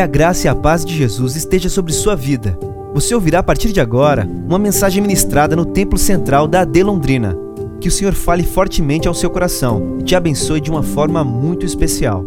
Que 0.00 0.04
a 0.04 0.06
graça 0.06 0.46
e 0.46 0.48
a 0.48 0.54
paz 0.54 0.82
de 0.82 0.96
Jesus 0.96 1.36
esteja 1.36 1.68
sobre 1.68 1.92
sua 1.92 2.16
vida. 2.16 2.58
Você 2.94 3.14
ouvirá 3.14 3.40
a 3.40 3.42
partir 3.42 3.70
de 3.70 3.82
agora 3.82 4.24
uma 4.24 4.58
mensagem 4.58 5.02
ministrada 5.02 5.54
no 5.54 5.66
Templo 5.66 5.98
Central 5.98 6.48
da 6.48 6.62
AD 6.62 6.82
Londrina. 6.82 7.36
Que 7.82 7.88
o 7.88 7.90
Senhor 7.90 8.14
fale 8.14 8.42
fortemente 8.42 9.06
ao 9.06 9.12
seu 9.12 9.28
coração 9.28 9.98
e 10.00 10.02
te 10.02 10.16
abençoe 10.16 10.58
de 10.58 10.70
uma 10.70 10.82
forma 10.82 11.22
muito 11.22 11.66
especial. 11.66 12.24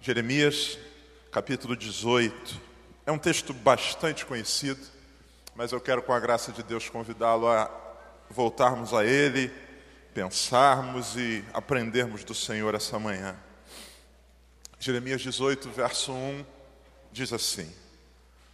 Jeremias, 0.00 0.80
capítulo 1.30 1.76
18. 1.76 2.60
É 3.06 3.12
um 3.12 3.18
texto 3.18 3.54
bastante 3.54 4.26
conhecido, 4.26 4.80
mas 5.54 5.70
eu 5.70 5.80
quero, 5.80 6.02
com 6.02 6.12
a 6.12 6.18
graça 6.18 6.50
de 6.50 6.64
Deus, 6.64 6.88
convidá-lo 6.88 7.46
a 7.46 7.70
voltarmos 8.28 8.92
a 8.94 9.04
ele, 9.04 9.48
pensarmos 10.12 11.14
e 11.16 11.44
aprendermos 11.54 12.24
do 12.24 12.34
Senhor 12.34 12.74
essa 12.74 12.98
manhã. 12.98 13.36
Jeremias 14.84 15.22
18, 15.22 15.70
verso 15.70 16.12
1 16.12 16.44
diz 17.10 17.32
assim: 17.32 17.72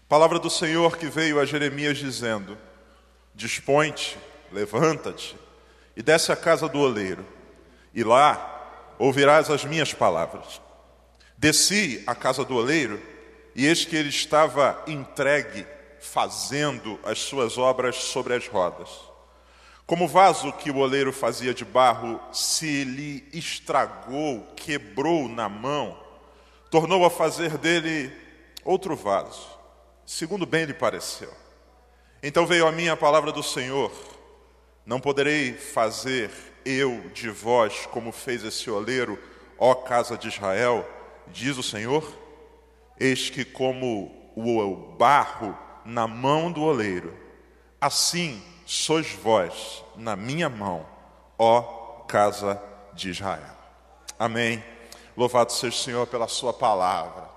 Palavra 0.08 0.38
do 0.38 0.48
Senhor 0.48 0.96
que 0.96 1.06
veio 1.06 1.40
a 1.40 1.44
Jeremias 1.44 1.98
dizendo: 1.98 2.56
Dispõe-te, 3.34 4.16
levanta-te 4.52 5.36
e 5.96 6.02
desce 6.04 6.30
à 6.30 6.36
casa 6.36 6.68
do 6.68 6.78
oleiro, 6.78 7.26
e 7.92 8.04
lá 8.04 8.94
ouvirás 8.96 9.50
as 9.50 9.64
minhas 9.64 9.92
palavras. 9.92 10.60
Desci 11.36 12.04
à 12.06 12.14
casa 12.14 12.44
do 12.44 12.54
oleiro, 12.54 13.02
e 13.52 13.66
eis 13.66 13.84
que 13.84 13.96
ele 13.96 14.10
estava 14.10 14.84
entregue, 14.86 15.66
fazendo 15.98 16.96
as 17.02 17.18
suas 17.18 17.58
obras 17.58 17.96
sobre 17.96 18.34
as 18.34 18.46
rodas. 18.46 18.88
Como 19.84 20.04
o 20.04 20.08
vaso 20.08 20.52
que 20.52 20.70
o 20.70 20.76
oleiro 20.76 21.12
fazia 21.12 21.52
de 21.52 21.64
barro 21.64 22.20
se 22.32 22.84
lhe 22.84 23.28
estragou, 23.32 24.46
quebrou 24.54 25.28
na 25.28 25.48
mão, 25.48 26.08
tornou 26.70 27.04
a 27.04 27.10
fazer 27.10 27.58
dele 27.58 28.12
outro 28.64 28.94
vaso, 28.94 29.46
segundo 30.06 30.46
bem 30.46 30.64
lhe 30.64 30.74
pareceu. 30.74 31.32
Então 32.22 32.46
veio 32.46 32.66
a 32.66 32.72
mim 32.72 32.88
a 32.88 32.96
palavra 32.96 33.32
do 33.32 33.42
Senhor: 33.42 33.92
Não 34.86 35.00
poderei 35.00 35.54
fazer 35.54 36.30
eu 36.64 37.10
de 37.12 37.28
vós 37.30 37.86
como 37.86 38.12
fez 38.12 38.44
esse 38.44 38.70
oleiro, 38.70 39.18
ó 39.58 39.74
casa 39.74 40.16
de 40.16 40.28
Israel, 40.28 40.88
diz 41.28 41.58
o 41.58 41.62
Senhor. 41.62 42.04
Eis 42.98 43.30
que, 43.30 43.44
como 43.44 44.14
o 44.36 44.76
barro 44.98 45.56
na 45.84 46.06
mão 46.06 46.52
do 46.52 46.62
oleiro, 46.62 47.16
assim 47.80 48.42
sois 48.66 49.10
vós 49.10 49.82
na 49.96 50.14
minha 50.14 50.48
mão, 50.48 50.86
ó 51.38 51.62
casa 52.06 52.62
de 52.92 53.10
Israel. 53.10 53.56
Amém. 54.18 54.62
Louvado 55.16 55.52
seja 55.52 55.74
o 55.74 55.78
Senhor 55.78 56.06
pela 56.06 56.28
Sua 56.28 56.52
palavra. 56.52 57.28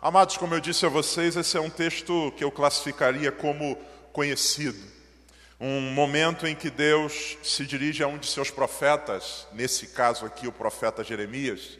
Amados, 0.00 0.36
como 0.36 0.54
eu 0.54 0.60
disse 0.60 0.84
a 0.84 0.88
vocês, 0.88 1.36
esse 1.36 1.56
é 1.56 1.60
um 1.60 1.70
texto 1.70 2.32
que 2.36 2.42
eu 2.42 2.50
classificaria 2.50 3.30
como 3.30 3.78
conhecido. 4.12 4.78
Um 5.60 5.80
momento 5.92 6.44
em 6.44 6.56
que 6.56 6.68
Deus 6.68 7.38
se 7.42 7.64
dirige 7.64 8.02
a 8.02 8.08
um 8.08 8.18
de 8.18 8.26
seus 8.26 8.50
profetas, 8.50 9.46
nesse 9.52 9.86
caso 9.86 10.26
aqui, 10.26 10.48
o 10.48 10.52
profeta 10.52 11.04
Jeremias. 11.04 11.78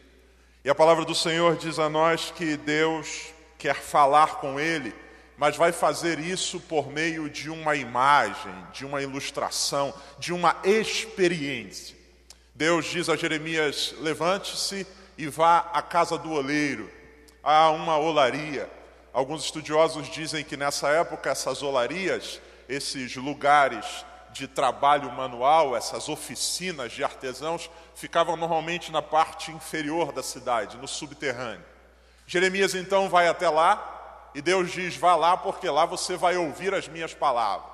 E 0.64 0.70
a 0.70 0.74
palavra 0.74 1.04
do 1.04 1.16
Senhor 1.16 1.56
diz 1.56 1.80
a 1.80 1.88
nós 1.88 2.30
que 2.30 2.56
Deus 2.56 3.32
quer 3.58 3.74
falar 3.74 4.36
com 4.36 4.60
ele, 4.60 4.94
mas 5.36 5.56
vai 5.56 5.72
fazer 5.72 6.20
isso 6.20 6.60
por 6.60 6.88
meio 6.88 7.28
de 7.28 7.50
uma 7.50 7.74
imagem, 7.74 8.54
de 8.72 8.86
uma 8.86 9.02
ilustração, 9.02 9.92
de 10.20 10.32
uma 10.32 10.56
experiência. 10.62 11.96
Deus 12.54 12.84
diz 12.84 13.08
a 13.08 13.16
Jeremias: 13.16 13.92
levante-se 13.98 14.86
e 15.16 15.26
vá 15.28 15.70
à 15.72 15.82
casa 15.82 16.16
do 16.16 16.32
oleiro, 16.32 16.90
a 17.42 17.70
uma 17.70 17.98
olaria. 17.98 18.70
Alguns 19.12 19.44
estudiosos 19.44 20.08
dizem 20.08 20.44
que 20.44 20.56
nessa 20.56 20.88
época 20.88 21.30
essas 21.30 21.62
olarias, 21.62 22.40
esses 22.68 23.14
lugares 23.16 24.04
de 24.32 24.48
trabalho 24.48 25.12
manual, 25.12 25.76
essas 25.76 26.08
oficinas 26.08 26.92
de 26.92 27.04
artesãos, 27.04 27.70
ficavam 27.94 28.36
normalmente 28.36 28.90
na 28.90 29.02
parte 29.02 29.52
inferior 29.52 30.12
da 30.12 30.22
cidade, 30.22 30.78
no 30.78 30.88
subterrâneo. 30.88 31.64
Jeremias 32.26 32.74
então 32.74 33.08
vai 33.10 33.28
até 33.28 33.48
lá 33.48 34.30
e 34.34 34.40
Deus 34.40 34.72
diz: 34.72 34.96
vá 34.96 35.14
lá, 35.14 35.36
porque 35.36 35.68
lá 35.68 35.84
você 35.84 36.16
vai 36.16 36.36
ouvir 36.36 36.72
as 36.74 36.88
minhas 36.88 37.12
palavras. 37.12 37.70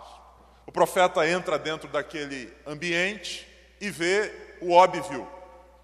O 0.67 0.73
profeta 0.73 1.27
entra 1.27 1.59
dentro 1.59 1.89
daquele 1.89 2.53
ambiente 2.67 3.47
e 3.81 3.91
vê 3.91 4.57
o 4.61 4.73
óbvio: 4.73 5.27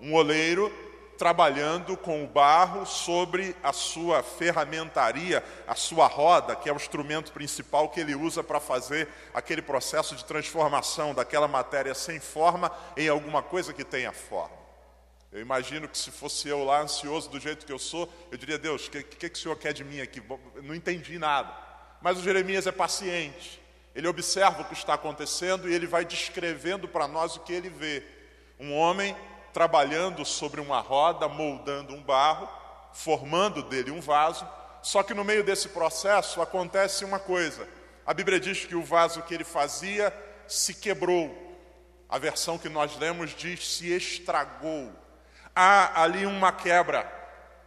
um 0.00 0.14
oleiro 0.14 0.72
trabalhando 1.18 1.96
com 1.96 2.24
o 2.24 2.26
barro 2.26 2.84
sobre 2.84 3.56
a 3.62 3.72
sua 3.72 4.22
ferramentaria, 4.22 5.42
a 5.66 5.74
sua 5.74 6.06
roda, 6.06 6.56
que 6.56 6.68
é 6.68 6.72
o 6.72 6.76
instrumento 6.76 7.32
principal 7.32 7.88
que 7.88 8.00
ele 8.00 8.14
usa 8.14 8.42
para 8.42 8.60
fazer 8.60 9.08
aquele 9.32 9.62
processo 9.62 10.14
de 10.16 10.24
transformação 10.24 11.14
daquela 11.14 11.48
matéria 11.48 11.94
sem 11.94 12.20
forma 12.20 12.70
em 12.96 13.08
alguma 13.08 13.42
coisa 13.42 13.72
que 13.72 13.84
tenha 13.84 14.12
forma. 14.12 14.64
Eu 15.32 15.40
imagino 15.40 15.88
que 15.88 15.98
se 15.98 16.12
fosse 16.12 16.48
eu 16.48 16.62
lá, 16.62 16.80
ansioso 16.82 17.28
do 17.28 17.40
jeito 17.40 17.66
que 17.66 17.72
eu 17.72 17.78
sou, 17.78 18.08
eu 18.30 18.38
diria, 18.38 18.56
Deus, 18.56 18.86
o 18.86 18.90
que, 18.90 19.02
que, 19.02 19.28
que 19.28 19.38
o 19.38 19.42
Senhor 19.42 19.56
quer 19.56 19.72
de 19.72 19.82
mim 19.82 20.00
aqui? 20.00 20.22
não 20.62 20.74
entendi 20.74 21.18
nada. 21.18 21.52
Mas 22.00 22.18
o 22.18 22.22
Jeremias 22.22 22.66
é 22.66 22.72
paciente. 22.72 23.60
Ele 23.94 24.06
observa 24.06 24.62
o 24.62 24.64
que 24.64 24.74
está 24.74 24.94
acontecendo 24.94 25.68
e 25.68 25.74
ele 25.74 25.86
vai 25.86 26.04
descrevendo 26.04 26.86
para 26.86 27.08
nós 27.08 27.34
o 27.36 27.40
que 27.40 27.52
ele 27.52 27.68
vê. 27.68 28.04
Um 28.60 28.72
homem 28.76 29.16
trabalhando 29.54 30.24
sobre 30.24 30.60
uma 30.60 30.80
roda, 30.80 31.28
moldando 31.28 31.94
um 31.94 32.02
barro, 32.02 32.48
formando 32.92 33.62
dele 33.62 33.92
um 33.92 34.00
vaso. 34.00 34.46
Só 34.82 35.02
que 35.04 35.14
no 35.14 35.24
meio 35.24 35.44
desse 35.44 35.68
processo 35.68 36.42
acontece 36.42 37.04
uma 37.04 37.20
coisa. 37.20 37.66
A 38.04 38.12
Bíblia 38.12 38.40
diz 38.40 38.64
que 38.64 38.74
o 38.74 38.82
vaso 38.82 39.22
que 39.22 39.32
ele 39.32 39.44
fazia 39.44 40.12
se 40.48 40.74
quebrou. 40.74 41.32
A 42.08 42.18
versão 42.18 42.58
que 42.58 42.68
nós 42.68 42.98
lemos 42.98 43.30
diz 43.30 43.76
se 43.76 43.92
estragou. 43.92 44.92
Há 45.54 46.02
ali 46.02 46.26
uma 46.26 46.50
quebra. 46.50 47.10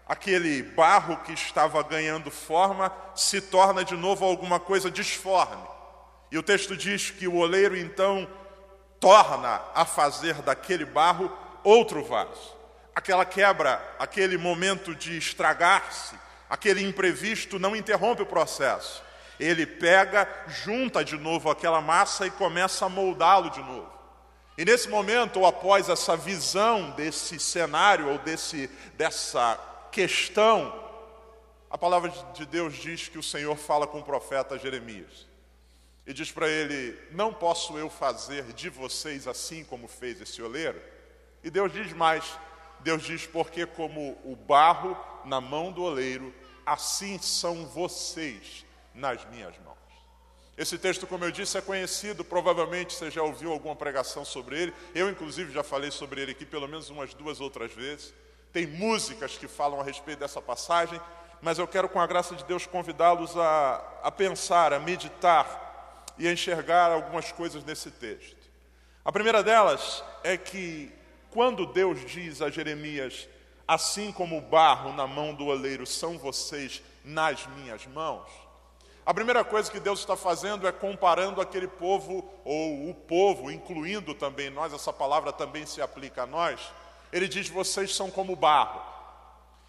Aquele 0.06 0.64
barro 0.64 1.18
que 1.24 1.32
estava 1.32 1.82
ganhando 1.84 2.30
forma 2.30 2.94
se 3.16 3.40
torna 3.40 3.84
de 3.84 3.96
novo 3.96 4.26
alguma 4.26 4.60
coisa 4.60 4.92
disforme. 4.92 5.64
E 6.30 6.38
o 6.38 6.44
texto 6.44 6.76
diz 6.76 7.12
que 7.12 7.28
o 7.28 7.38
oleiro 7.38 7.78
então 7.78 8.28
torna 9.00 9.62
a 9.74 9.86
fazer 9.86 10.36
daquele 10.42 10.84
barro 10.84 11.32
outro 11.64 12.04
vaso. 12.04 12.56
Aquela 12.96 13.26
quebra, 13.26 13.82
aquele 14.00 14.38
momento 14.38 14.96
de 14.96 15.18
estragar-se, 15.18 16.16
aquele 16.50 16.84
imprevisto 16.84 17.60
não 17.60 17.76
interrompe 17.76 18.22
o 18.22 18.26
processo. 18.26 19.04
Ele 19.40 19.66
pega, 19.66 20.28
junta 20.48 21.04
de 21.04 21.18
novo 21.18 21.50
aquela 21.50 21.80
massa 21.80 22.26
e 22.26 22.32
começa 22.32 22.86
a 22.86 22.90
moldá-lo 22.90 23.52
de 23.52 23.60
novo. 23.60 23.98
E 24.58 24.66
nesse 24.66 24.90
momento, 24.90 25.40
ou 25.40 25.46
após 25.46 25.88
essa 25.88 26.18
visão 26.18 26.90
desse 26.92 27.40
cenário 27.40 28.10
ou 28.10 28.18
desse, 28.18 28.68
dessa 28.96 29.60
questão, 29.92 30.74
a 31.70 31.78
palavra 31.78 32.12
de 32.34 32.46
Deus 32.46 32.76
diz 32.76 33.08
que 33.08 33.20
o 33.20 33.24
Senhor 33.24 33.56
fala 33.56 33.86
com 33.86 34.00
o 34.00 34.04
profeta 34.04 34.58
Jeremias. 34.58 35.28
E 36.08 36.14
diz 36.14 36.32
para 36.32 36.48
ele: 36.48 36.98
Não 37.12 37.32
posso 37.32 37.78
eu 37.78 37.90
fazer 37.90 38.46
de 38.54 38.70
vocês 38.70 39.28
assim 39.28 39.64
como 39.64 39.88
fez 39.88 40.20
esse 40.20 40.42
oleiro? 40.42 40.82
E 41.44 41.50
Deus 41.50 41.72
diz 41.72 41.94
mais: 41.94 42.24
Deus 42.80 43.04
diz, 43.04 43.26
porque 43.26 43.66
como 43.66 44.18
o 44.24 44.36
barro 44.36 44.98
na 45.26 45.42
mão 45.42 45.72
do 45.72 45.84
oleiro, 45.84 46.34
assim 46.66 47.18
são 47.20 47.66
vocês 47.68 48.66
nas 48.94 49.26
minhas 49.26 49.58
mãos. 49.60 49.78
Esse 50.58 50.78
texto, 50.78 51.06
como 51.06 51.24
eu 51.24 51.32
disse, 51.32 51.56
é 51.58 51.62
conhecido, 51.62 52.26
provavelmente 52.26 52.94
você 52.94 53.12
já 53.12 53.22
ouviu 53.22 53.52
alguma 53.52 53.76
pregação 53.76 54.26
sobre 54.26 54.60
ele. 54.60 54.74
Eu, 54.96 55.08
inclusive, 55.08 55.54
já 55.54 55.64
falei 55.64 55.92
sobre 55.92 56.22
ele 56.22 56.32
aqui 56.32 56.46
pelo 56.46 56.68
menos 56.68 56.90
umas 56.90 57.14
duas 57.14 57.40
outras 57.40 57.72
vezes. 57.72 58.12
Tem 58.52 58.66
músicas 58.66 59.38
que 59.38 59.48
falam 59.48 59.80
a 59.80 59.84
respeito 59.84 60.18
dessa 60.18 60.42
passagem, 60.42 61.00
mas 61.44 61.60
eu 61.60 61.68
quero, 61.68 61.88
com 61.88 62.00
a 62.00 62.08
graça 62.08 62.36
de 62.36 62.44
Deus, 62.44 62.66
convidá-los 62.66 63.38
a, 63.38 64.00
a 64.02 64.12
pensar, 64.12 64.74
a 64.74 64.80
meditar 64.80 66.06
e 66.18 66.28
a 66.28 66.34
enxergar 66.34 66.92
algumas 66.92 67.32
coisas 67.32 67.64
nesse 67.64 67.92
texto. 67.92 68.36
A 69.06 69.12
primeira 69.12 69.44
delas 69.44 70.04
é 70.24 70.36
que 70.36 70.92
quando 71.38 71.68
Deus 71.68 72.04
diz 72.04 72.42
a 72.42 72.50
Jeremias, 72.50 73.30
assim 73.68 74.12
como 74.12 74.40
o 74.40 74.42
barro 74.42 74.92
na 74.94 75.06
mão 75.06 75.36
do 75.36 75.46
oleiro 75.46 75.86
são 75.86 76.18
vocês 76.18 76.82
nas 77.06 77.46
minhas 77.46 77.86
mãos, 77.86 78.28
a 79.06 79.14
primeira 79.14 79.44
coisa 79.44 79.70
que 79.70 79.80
Deus 79.80 80.00
está 80.00 80.18
fazendo 80.18 80.68
é 80.68 80.72
comparando 80.72 81.40
aquele 81.40 81.68
povo, 81.68 82.28
ou 82.44 82.90
o 82.90 82.94
povo, 82.96 83.52
incluindo 83.52 84.16
também 84.16 84.50
nós, 84.50 84.74
essa 84.74 84.92
palavra 84.92 85.32
também 85.32 85.64
se 85.68 85.80
aplica 85.80 86.24
a 86.24 86.26
nós. 86.26 86.60
Ele 87.14 87.28
diz: 87.28 87.48
vocês 87.50 87.96
são 87.96 88.10
como 88.10 88.36
barro. 88.36 88.82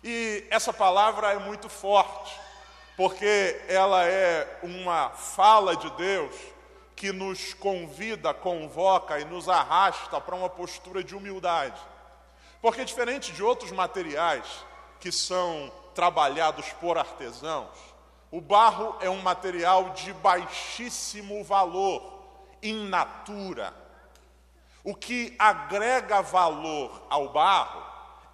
E 0.03 0.47
essa 0.49 0.73
palavra 0.73 1.35
é 1.35 1.39
muito 1.39 1.69
forte, 1.69 2.35
porque 2.97 3.61
ela 3.69 4.07
é 4.07 4.59
uma 4.63 5.11
fala 5.11 5.77
de 5.77 5.91
Deus 5.99 6.35
que 6.99 7.13
nos 7.13 7.55
convida, 7.55 8.35
convoca 8.35 9.21
e 9.21 9.25
nos 9.25 9.49
arrasta 9.49 10.21
para 10.21 10.35
uma 10.35 10.51
postura 10.51 11.03
de 11.05 11.15
humildade. 11.15 11.81
Porque, 12.61 12.85
diferente 12.85 13.31
de 13.31 13.41
outros 13.41 13.71
materiais, 13.71 14.45
que 14.99 15.13
são 15.13 15.73
trabalhados 15.95 16.73
por 16.81 16.99
artesãos, 16.99 17.69
o 18.33 18.41
barro 18.41 18.97
é 19.01 19.09
um 19.09 19.23
material 19.23 19.91
de 19.91 20.13
baixíssimo 20.13 21.45
valor, 21.45 22.03
in 22.61 22.89
natura. 22.89 23.73
O 24.83 24.93
que 24.93 25.37
agrega 25.39 26.21
valor 26.21 27.07
ao 27.09 27.29
barro 27.29 27.81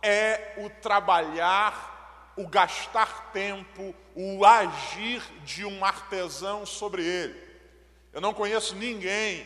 é 0.00 0.54
o 0.56 0.70
trabalhar, 0.80 2.32
o 2.34 2.48
gastar 2.48 3.30
tempo, 3.30 3.94
o 4.16 4.42
agir 4.42 5.20
de 5.42 5.66
um 5.66 5.84
artesão 5.84 6.64
sobre 6.64 7.04
ele. 7.04 7.53
Eu 8.14 8.20
não 8.20 8.32
conheço 8.32 8.76
ninguém 8.76 9.44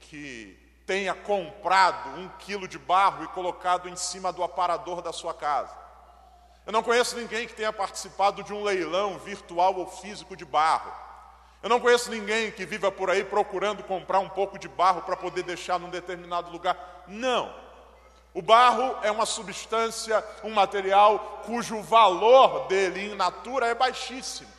que 0.00 0.58
tenha 0.84 1.14
comprado 1.14 2.18
um 2.18 2.28
quilo 2.40 2.66
de 2.66 2.76
barro 2.76 3.22
e 3.22 3.28
colocado 3.28 3.88
em 3.88 3.94
cima 3.94 4.32
do 4.32 4.42
aparador 4.42 5.00
da 5.00 5.12
sua 5.12 5.32
casa. 5.32 5.72
Eu 6.66 6.72
não 6.72 6.82
conheço 6.82 7.16
ninguém 7.16 7.46
que 7.46 7.54
tenha 7.54 7.72
participado 7.72 8.42
de 8.42 8.52
um 8.52 8.64
leilão 8.64 9.20
virtual 9.20 9.76
ou 9.76 9.86
físico 9.86 10.36
de 10.36 10.44
barro. 10.44 10.92
Eu 11.62 11.68
não 11.68 11.78
conheço 11.78 12.10
ninguém 12.10 12.50
que 12.50 12.66
viva 12.66 12.90
por 12.90 13.08
aí 13.08 13.22
procurando 13.22 13.84
comprar 13.84 14.18
um 14.18 14.28
pouco 14.28 14.58
de 14.58 14.66
barro 14.66 15.02
para 15.02 15.16
poder 15.16 15.44
deixar 15.44 15.78
num 15.78 15.88
determinado 15.88 16.50
lugar. 16.50 17.04
Não. 17.06 17.54
O 18.34 18.42
barro 18.42 18.96
é 19.00 19.12
uma 19.12 19.26
substância, 19.26 20.24
um 20.42 20.50
material 20.50 21.40
cujo 21.46 21.80
valor 21.82 22.66
dele 22.66 23.12
em 23.12 23.14
natura 23.14 23.68
é 23.68 23.74
baixíssimo. 23.76 24.50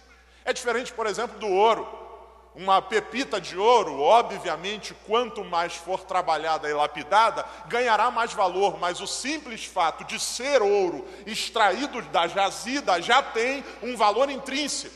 É 0.45 0.53
diferente, 0.53 0.93
por 0.93 1.05
exemplo, 1.05 1.37
do 1.37 1.47
ouro. 1.47 2.08
Uma 2.55 2.81
pepita 2.81 3.39
de 3.39 3.57
ouro, 3.57 4.01
obviamente, 4.01 4.93
quanto 5.05 5.43
mais 5.43 5.75
for 5.75 6.01
trabalhada 6.01 6.67
e 6.67 6.73
lapidada, 6.73 7.45
ganhará 7.67 8.09
mais 8.09 8.33
valor, 8.33 8.77
mas 8.79 8.99
o 8.99 9.07
simples 9.07 9.65
fato 9.65 10.03
de 10.03 10.19
ser 10.19 10.61
ouro 10.61 11.07
extraído 11.25 12.01
da 12.03 12.27
jazida 12.27 13.01
já 13.01 13.21
tem 13.21 13.63
um 13.83 13.95
valor 13.95 14.29
intrínseco. 14.29 14.95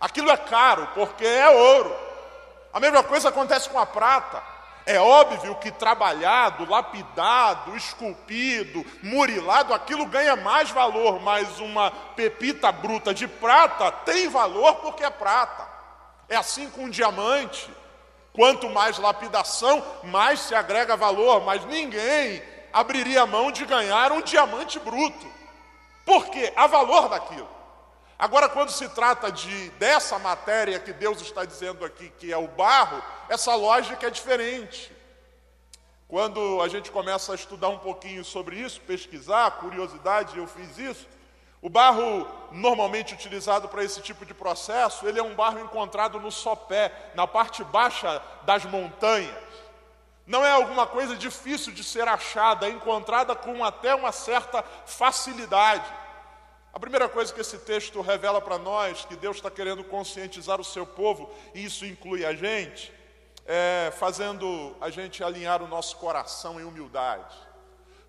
Aquilo 0.00 0.30
é 0.30 0.36
caro 0.36 0.88
porque 0.94 1.24
é 1.24 1.48
ouro. 1.48 1.94
A 2.72 2.80
mesma 2.80 3.02
coisa 3.02 3.28
acontece 3.28 3.68
com 3.68 3.78
a 3.78 3.86
prata. 3.86 4.42
É 4.84 4.98
óbvio 4.98 5.54
que 5.56 5.70
trabalhado, 5.70 6.68
lapidado, 6.68 7.76
esculpido, 7.76 8.84
murilado, 9.02 9.72
aquilo 9.72 10.06
ganha 10.06 10.34
mais 10.34 10.70
valor, 10.70 11.20
mas 11.20 11.60
uma 11.60 11.90
pepita 12.16 12.72
bruta 12.72 13.14
de 13.14 13.28
prata 13.28 13.92
tem 13.92 14.28
valor 14.28 14.76
porque 14.76 15.04
é 15.04 15.10
prata. 15.10 15.68
É 16.28 16.36
assim 16.36 16.70
com 16.70 16.84
um 16.84 16.90
diamante. 16.90 17.70
Quanto 18.32 18.70
mais 18.70 18.98
lapidação, 18.98 19.84
mais 20.04 20.40
se 20.40 20.54
agrega 20.54 20.96
valor, 20.96 21.44
mas 21.44 21.64
ninguém 21.66 22.42
abriria 22.72 23.26
mão 23.26 23.52
de 23.52 23.66
ganhar 23.66 24.10
um 24.10 24.22
diamante 24.22 24.78
bruto. 24.78 25.26
Por 26.06 26.26
quê? 26.28 26.52
Há 26.56 26.66
valor 26.66 27.08
daquilo. 27.08 27.48
Agora, 28.18 28.48
quando 28.48 28.70
se 28.70 28.88
trata 28.88 29.30
de 29.30 29.70
dessa 29.70 30.18
matéria 30.18 30.78
que 30.78 30.92
Deus 30.92 31.20
está 31.20 31.44
dizendo 31.44 31.84
aqui, 31.84 32.08
que 32.18 32.32
é 32.32 32.36
o 32.36 32.48
barro, 32.48 33.02
essa 33.28 33.54
lógica 33.54 34.06
é 34.06 34.10
diferente. 34.10 34.92
Quando 36.08 36.60
a 36.62 36.68
gente 36.68 36.90
começa 36.90 37.32
a 37.32 37.34
estudar 37.34 37.68
um 37.68 37.78
pouquinho 37.78 38.24
sobre 38.24 38.56
isso, 38.56 38.80
pesquisar, 38.82 39.50
curiosidade, 39.52 40.38
eu 40.38 40.46
fiz 40.46 40.78
isso. 40.78 41.08
O 41.62 41.70
barro 41.70 42.26
normalmente 42.50 43.14
utilizado 43.14 43.68
para 43.68 43.84
esse 43.84 44.00
tipo 44.00 44.26
de 44.26 44.34
processo, 44.34 45.06
ele 45.06 45.20
é 45.20 45.22
um 45.22 45.36
barro 45.36 45.60
encontrado 45.60 46.18
no 46.18 46.32
sopé, 46.32 46.92
na 47.14 47.24
parte 47.24 47.62
baixa 47.62 48.20
das 48.42 48.64
montanhas. 48.64 49.32
Não 50.26 50.44
é 50.44 50.50
alguma 50.50 50.88
coisa 50.88 51.16
difícil 51.16 51.72
de 51.72 51.84
ser 51.84 52.08
achada, 52.08 52.66
é 52.66 52.70
encontrada 52.70 53.36
com 53.36 53.64
até 53.64 53.94
uma 53.94 54.10
certa 54.10 54.60
facilidade. 54.86 55.86
A 56.74 56.80
primeira 56.80 57.08
coisa 57.08 57.32
que 57.32 57.40
esse 57.40 57.58
texto 57.58 58.00
revela 58.00 58.40
para 58.40 58.58
nós, 58.58 59.04
que 59.04 59.14
Deus 59.14 59.36
está 59.36 59.50
querendo 59.50 59.84
conscientizar 59.84 60.60
o 60.60 60.64
seu 60.64 60.84
povo, 60.84 61.32
e 61.54 61.64
isso 61.64 61.86
inclui 61.86 62.24
a 62.24 62.34
gente, 62.34 62.92
é 63.46 63.92
fazendo 63.98 64.74
a 64.80 64.90
gente 64.90 65.22
alinhar 65.22 65.62
o 65.62 65.68
nosso 65.68 65.96
coração 65.98 66.60
em 66.60 66.64
humildade. 66.64 67.51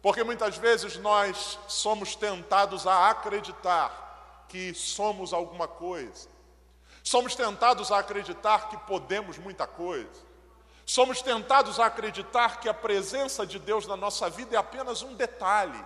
Porque 0.04 0.24
muitas 0.24 0.56
vezes 0.58 0.98
nós 0.98 1.58
somos 1.68 2.16
tentados 2.16 2.86
a 2.86 3.10
acreditar 3.10 4.46
que 4.48 4.72
somos 4.76 5.34
alguma 5.34 5.68
coisa, 5.68 6.30
somos 7.04 7.34
tentados 7.34 7.92
a 7.92 7.98
acreditar 7.98 8.70
que 8.70 8.78
podemos 8.86 9.40
muita 9.40 9.66
coisa, 9.66 10.22
somos 10.86 11.24
tentados 11.24 11.80
a 11.80 11.88
acreditar 11.88 12.60
que 12.60 12.70
a 12.70 12.74
presença 12.76 13.48
de 13.48 13.58
Deus 13.58 13.88
na 13.88 13.98
nossa 13.98 14.30
vida 14.30 14.56
é 14.56 14.60
apenas 14.60 15.02
um 15.02 15.16
detalhe 15.16 15.84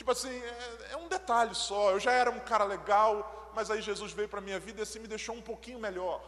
Tipo 0.00 0.12
assim, 0.12 0.30
é, 0.30 0.92
é, 0.92 0.96
um 0.96 1.08
detalhe 1.08 1.54
só. 1.54 1.90
Eu 1.90 2.00
já 2.00 2.10
era 2.10 2.30
um 2.30 2.40
cara 2.40 2.64
legal, 2.64 3.50
mas 3.54 3.70
aí 3.70 3.82
Jesus 3.82 4.12
veio 4.12 4.30
para 4.30 4.38
a 4.38 4.42
minha 4.42 4.58
vida 4.58 4.80
e 4.80 4.82
assim 4.82 4.98
me 4.98 5.06
deixou 5.06 5.34
um 5.34 5.42
pouquinho 5.42 5.78
melhor. 5.78 6.22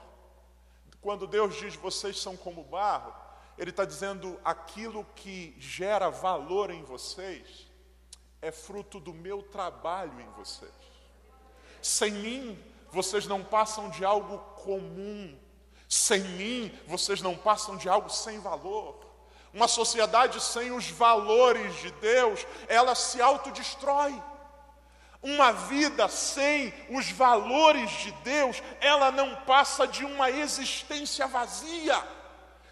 Quando 1.00 1.26
Deus 1.26 1.56
diz 1.56 1.74
vocês 1.76 2.20
são 2.20 2.36
como 2.36 2.62
barro, 2.64 3.14
Ele 3.58 3.70
está 3.70 3.84
dizendo 3.84 4.40
aquilo 4.44 5.04
que 5.14 5.54
gera 5.58 6.10
valor 6.10 6.70
em 6.70 6.82
vocês 6.82 7.72
é 8.42 8.50
fruto 8.50 8.98
do 8.98 9.14
meu 9.14 9.40
trabalho 9.40 10.20
em 10.20 10.28
vocês. 10.32 10.72
Sem 11.80 12.10
mim, 12.10 12.58
vocês 12.90 13.26
não 13.26 13.42
passam 13.42 13.88
de 13.88 14.04
algo 14.04 14.38
comum. 14.56 15.38
Sem 15.88 16.20
mim, 16.20 16.76
vocês 16.86 17.22
não 17.22 17.36
passam 17.36 17.76
de 17.76 17.88
algo 17.88 18.10
sem 18.10 18.40
valor. 18.40 19.00
Uma 19.54 19.68
sociedade 19.68 20.40
sem 20.40 20.72
os 20.72 20.90
valores 20.90 21.74
de 21.76 21.92
Deus, 21.92 22.44
ela 22.66 22.96
se 22.96 23.22
autodestrói. 23.22 24.20
Uma 25.22 25.52
vida 25.52 26.08
sem 26.08 26.74
os 26.90 27.12
valores 27.12 27.90
de 27.90 28.10
Deus, 28.24 28.60
ela 28.80 29.12
não 29.12 29.36
passa 29.42 29.86
de 29.86 30.04
uma 30.04 30.30
existência 30.30 31.28
vazia. 31.28 32.02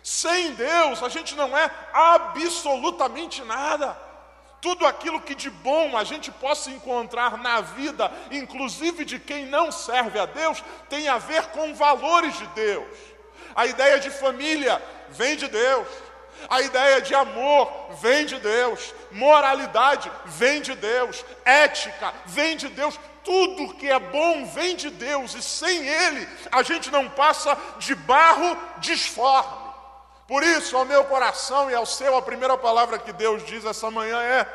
Sem 0.03 0.53
Deus, 0.55 1.03
a 1.03 1.09
gente 1.09 1.35
não 1.35 1.57
é 1.57 1.71
absolutamente 1.93 3.43
nada. 3.45 3.97
Tudo 4.61 4.87
aquilo 4.87 5.21
que 5.21 5.35
de 5.35 5.49
bom 5.49 5.97
a 5.97 6.05
gente 6.05 6.31
possa 6.31 6.71
encontrar 6.71 7.39
na 7.39 7.61
vida, 7.61 8.13
inclusive 8.31 9.05
de 9.05 9.19
quem 9.19 9.47
não 9.47 9.73
serve 9.73 10.19
a 10.19 10.27
Deus, 10.27 10.63
tem 10.89 11.09
a 11.09 11.19
ver 11.19 11.47
com 11.47 11.75
valores 11.75 12.37
de 12.37 12.47
Deus. 12.49 12.97
A 13.55 13.67
ideia 13.67 13.99
de 13.99 14.11
família 14.11 14.81
vem 15.09 15.37
de 15.37 15.49
Deus. 15.49 15.89
A 16.49 16.61
ideia 16.63 17.03
de 17.03 17.15
amor 17.15 17.71
vem 18.01 18.25
de 18.25 18.39
Deus, 18.39 18.95
moralidade 19.11 20.11
vem 20.25 20.63
de 20.63 20.75
Deus, 20.75 21.23
ética 21.45 22.15
vem 22.25 22.57
de 22.57 22.69
Deus, 22.69 22.99
tudo 23.23 23.75
que 23.75 23.87
é 23.87 23.99
bom 23.99 24.47
vem 24.47 24.75
de 24.75 24.89
Deus 24.89 25.35
e 25.35 25.43
sem 25.43 25.87
Ele 25.87 26.27
a 26.51 26.63
gente 26.63 26.91
não 26.91 27.09
passa 27.11 27.57
de 27.79 27.95
barro 27.95 28.57
disforme. 28.79 29.60
Por 30.31 30.45
isso, 30.45 30.77
ao 30.77 30.85
meu 30.85 31.03
coração 31.07 31.69
e 31.69 31.75
ao 31.75 31.85
seu, 31.85 32.17
a 32.17 32.23
primeira 32.23 32.57
palavra 32.57 33.01
que 33.01 33.13
Deus 33.13 33.45
diz 33.45 33.65
essa 33.65 33.91
manhã 33.91 34.23
é: 34.23 34.47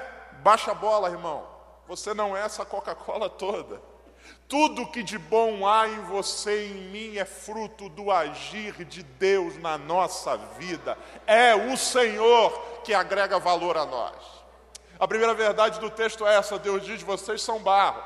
baixa 0.41 0.72
a 0.72 0.74
bola, 0.74 1.10
irmão. 1.10 1.46
Você 1.86 2.13
não 2.13 2.36
é 2.36 2.46
essa 2.46 2.63
Coca-Cola 2.63 3.29
toda. 3.29 3.82
Tudo 4.48 4.89
que 4.89 5.03
de 5.03 5.17
bom 5.17 5.67
há 5.67 5.86
em 5.89 6.00
você 6.03 6.67
e 6.67 6.72
em 6.72 6.82
mim 6.91 7.17
é 7.17 7.25
fruto 7.25 7.89
do 7.89 8.10
agir 8.10 8.86
de 8.86 9.03
Deus 9.03 9.58
na 9.58 9.77
nossa 9.77 10.38
vida. 10.38 10.98
É 11.27 11.53
o 11.53 11.75
Senhor 11.75 12.58
que 12.86 12.94
agrega 12.94 13.38
valor 13.38 13.75
a 13.75 13.86
nós. 13.86 14.15
A 14.98 15.05
primeira 15.05 15.34
verdade 15.34 15.77
do 15.82 15.89
texto 15.89 16.25
é 16.25 16.38
essa: 16.38 16.58
Deus 16.58 16.86
diz: 16.86 17.01
vocês 17.01 17.41
são 17.41 17.60
barro. 17.60 18.01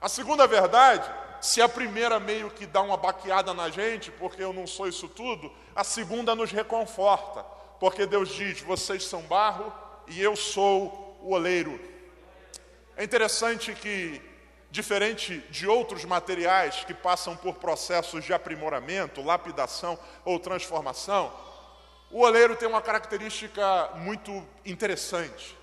A 0.00 0.08
segunda 0.08 0.46
verdade, 0.46 1.06
se 1.42 1.60
a 1.60 1.68
primeira 1.68 2.18
meio 2.18 2.50
que 2.50 2.64
dá 2.64 2.80
uma 2.80 2.96
baqueada 2.96 3.52
na 3.52 3.68
gente, 3.68 4.10
porque 4.12 4.42
eu 4.42 4.52
não 4.52 4.66
sou 4.66 4.88
isso 4.88 5.08
tudo, 5.08 5.52
a 5.76 5.84
segunda 5.84 6.34
nos 6.34 6.50
reconforta, 6.50 7.42
porque 7.78 8.06
Deus 8.06 8.30
diz: 8.30 8.62
vocês 8.62 9.04
são 9.04 9.20
barro 9.22 9.70
e 10.06 10.22
eu 10.22 10.34
sou 10.34 11.18
o 11.20 11.32
oleiro. 11.34 11.78
É 12.96 13.04
interessante 13.04 13.74
que 13.74 14.22
Diferente 14.72 15.44
de 15.50 15.68
outros 15.68 16.02
materiais 16.02 16.82
que 16.86 16.94
passam 16.94 17.36
por 17.36 17.56
processos 17.56 18.24
de 18.24 18.32
aprimoramento, 18.32 19.20
lapidação 19.20 19.98
ou 20.24 20.40
transformação, 20.40 21.30
o 22.10 22.20
oleiro 22.22 22.56
tem 22.56 22.66
uma 22.66 22.80
característica 22.80 23.90
muito 23.96 24.42
interessante. 24.64 25.54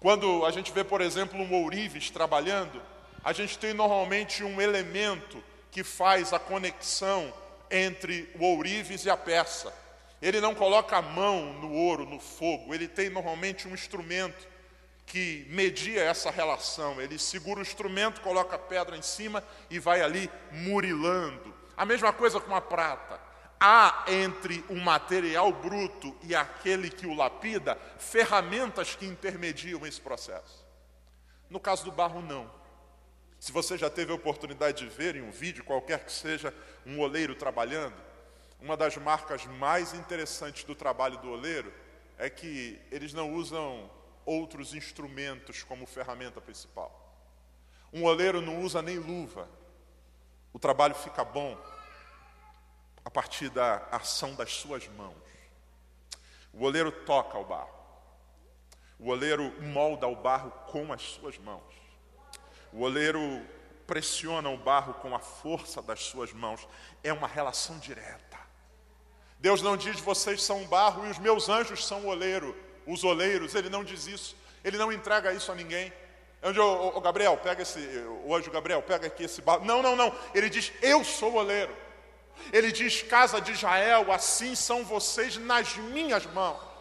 Quando 0.00 0.44
a 0.44 0.50
gente 0.50 0.72
vê, 0.72 0.82
por 0.82 1.00
exemplo, 1.00 1.38
um 1.38 1.62
ourives 1.62 2.10
trabalhando, 2.10 2.82
a 3.24 3.32
gente 3.32 3.58
tem 3.58 3.72
normalmente 3.72 4.44
um 4.44 4.60
elemento 4.60 5.42
que 5.70 5.82
faz 5.82 6.32
a 6.32 6.38
conexão 6.38 7.32
entre 7.70 8.30
o 8.38 8.44
ourives 8.44 9.06
e 9.06 9.10
a 9.10 9.16
peça. 9.16 9.72
Ele 10.20 10.40
não 10.40 10.54
coloca 10.54 10.98
a 10.98 11.02
mão 11.02 11.54
no 11.54 11.72
ouro, 11.72 12.04
no 12.04 12.20
fogo, 12.20 12.74
ele 12.74 12.86
tem 12.86 13.08
normalmente 13.08 13.66
um 13.66 13.72
instrumento 13.72 14.46
que 15.06 15.46
media 15.48 16.02
essa 16.02 16.30
relação. 16.30 17.00
Ele 17.00 17.18
segura 17.18 17.60
o 17.60 17.62
instrumento, 17.62 18.20
coloca 18.20 18.56
a 18.56 18.58
pedra 18.58 18.96
em 18.96 19.02
cima 19.02 19.42
e 19.70 19.78
vai 19.78 20.02
ali 20.02 20.30
murilando. 20.52 21.54
A 21.76 21.84
mesma 21.84 22.12
coisa 22.12 22.38
com 22.40 22.54
a 22.54 22.60
prata. 22.60 23.20
Há 23.58 24.04
entre 24.08 24.62
o 24.68 24.74
material 24.74 25.50
bruto 25.50 26.14
e 26.22 26.34
aquele 26.34 26.90
que 26.90 27.06
o 27.06 27.14
lapida 27.14 27.78
ferramentas 27.98 28.94
que 28.94 29.06
intermediam 29.06 29.86
esse 29.86 30.00
processo. 30.00 30.64
No 31.48 31.58
caso 31.58 31.84
do 31.84 31.92
barro, 31.92 32.20
não. 32.20 32.63
Se 33.44 33.52
você 33.52 33.76
já 33.76 33.90
teve 33.90 34.10
a 34.10 34.14
oportunidade 34.14 34.88
de 34.88 34.96
ver 34.96 35.16
em 35.16 35.20
um 35.20 35.30
vídeo, 35.30 35.62
qualquer 35.62 36.02
que 36.02 36.10
seja, 36.10 36.54
um 36.86 36.98
oleiro 36.98 37.34
trabalhando, 37.34 37.94
uma 38.58 38.74
das 38.74 38.96
marcas 38.96 39.44
mais 39.44 39.92
interessantes 39.92 40.64
do 40.64 40.74
trabalho 40.74 41.18
do 41.18 41.30
oleiro 41.30 41.70
é 42.16 42.30
que 42.30 42.80
eles 42.90 43.12
não 43.12 43.34
usam 43.34 43.90
outros 44.24 44.72
instrumentos 44.72 45.62
como 45.62 45.84
ferramenta 45.84 46.40
principal. 46.40 47.14
Um 47.92 48.04
oleiro 48.04 48.40
não 48.40 48.62
usa 48.62 48.80
nem 48.80 48.98
luva. 48.98 49.46
O 50.50 50.58
trabalho 50.58 50.94
fica 50.94 51.22
bom 51.22 51.54
a 53.04 53.10
partir 53.10 53.50
da 53.50 53.86
ação 53.92 54.34
das 54.34 54.54
suas 54.54 54.88
mãos. 54.88 55.22
O 56.50 56.64
oleiro 56.64 56.90
toca 56.90 57.36
o 57.36 57.44
barro. 57.44 57.74
O 58.98 59.10
oleiro 59.10 59.52
molda 59.60 60.06
o 60.08 60.16
barro 60.16 60.50
com 60.66 60.90
as 60.94 61.02
suas 61.02 61.36
mãos. 61.36 61.83
O 62.74 62.82
oleiro 62.82 63.40
pressiona 63.86 64.50
o 64.50 64.56
barro 64.56 64.94
com 64.94 65.14
a 65.14 65.20
força 65.20 65.80
das 65.80 66.02
suas 66.02 66.32
mãos. 66.32 66.66
É 67.04 67.12
uma 67.12 67.28
relação 67.28 67.78
direta. 67.78 68.36
Deus 69.38 69.62
não 69.62 69.76
diz 69.76 70.00
vocês 70.00 70.42
são 70.42 70.64
barro 70.64 71.06
e 71.06 71.10
os 71.10 71.18
meus 71.18 71.48
anjos 71.48 71.86
são 71.86 72.00
o 72.00 72.08
oleiro, 72.08 72.56
os 72.84 73.04
oleiros. 73.04 73.54
Ele 73.54 73.68
não 73.68 73.84
diz 73.84 74.08
isso. 74.08 74.36
Ele 74.64 74.76
não 74.76 74.92
entrega 74.92 75.32
isso 75.32 75.52
a 75.52 75.54
ninguém. 75.54 75.92
Onde 76.42 76.58
o, 76.58 76.88
o 76.96 77.00
Gabriel, 77.00 77.36
pega 77.36 77.62
esse, 77.62 77.78
o 78.24 78.34
anjo 78.34 78.50
Gabriel, 78.50 78.82
pega 78.82 79.06
aqui 79.06 79.22
esse 79.22 79.40
barro. 79.40 79.64
Não, 79.64 79.80
não, 79.80 79.94
não. 79.94 80.12
Ele 80.34 80.50
diz, 80.50 80.72
eu 80.82 81.04
sou 81.04 81.34
o 81.34 81.36
oleiro. 81.36 81.74
Ele 82.52 82.72
diz, 82.72 83.02
casa 83.02 83.40
de 83.40 83.52
Israel, 83.52 84.10
assim 84.10 84.56
são 84.56 84.84
vocês 84.84 85.36
nas 85.36 85.76
minhas 85.76 86.26
mãos. 86.26 86.73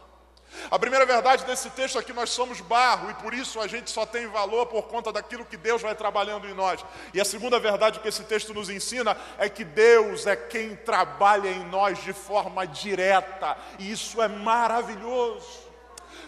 A 0.70 0.80
primeira 0.80 1.06
verdade 1.06 1.46
desse 1.46 1.70
texto 1.72 2.00
é 2.00 2.04
que 2.04 2.14
nós 2.14 2.30
somos 2.30 2.62
barro 2.62 3.10
e 3.10 3.14
por 3.16 3.34
isso 3.34 3.60
a 3.60 3.68
gente 3.68 3.92
só 3.92 4.06
tem 4.06 4.28
valor 4.28 4.66
por 4.68 4.84
conta 4.84 5.12
daquilo 5.12 5.46
que 5.46 5.58
Deus 5.58 5.82
vai 5.82 5.96
trabalhando 5.96 6.48
em 6.48 6.54
nós. 6.54 6.84
E 7.14 7.22
a 7.22 7.26
segunda 7.26 7.60
verdade 7.60 8.00
que 8.00 8.08
esse 8.08 8.24
texto 8.24 8.54
nos 8.54 8.70
ensina 8.70 9.18
é 9.38 9.50
que 9.50 9.64
Deus 9.64 10.26
é 10.26 10.36
quem 10.36 10.76
trabalha 10.76 11.50
em 11.50 11.64
nós 11.66 12.02
de 12.04 12.14
forma 12.14 12.66
direta, 12.66 13.58
e 13.80 13.92
isso 13.92 14.22
é 14.22 14.28
maravilhoso. 14.28 15.64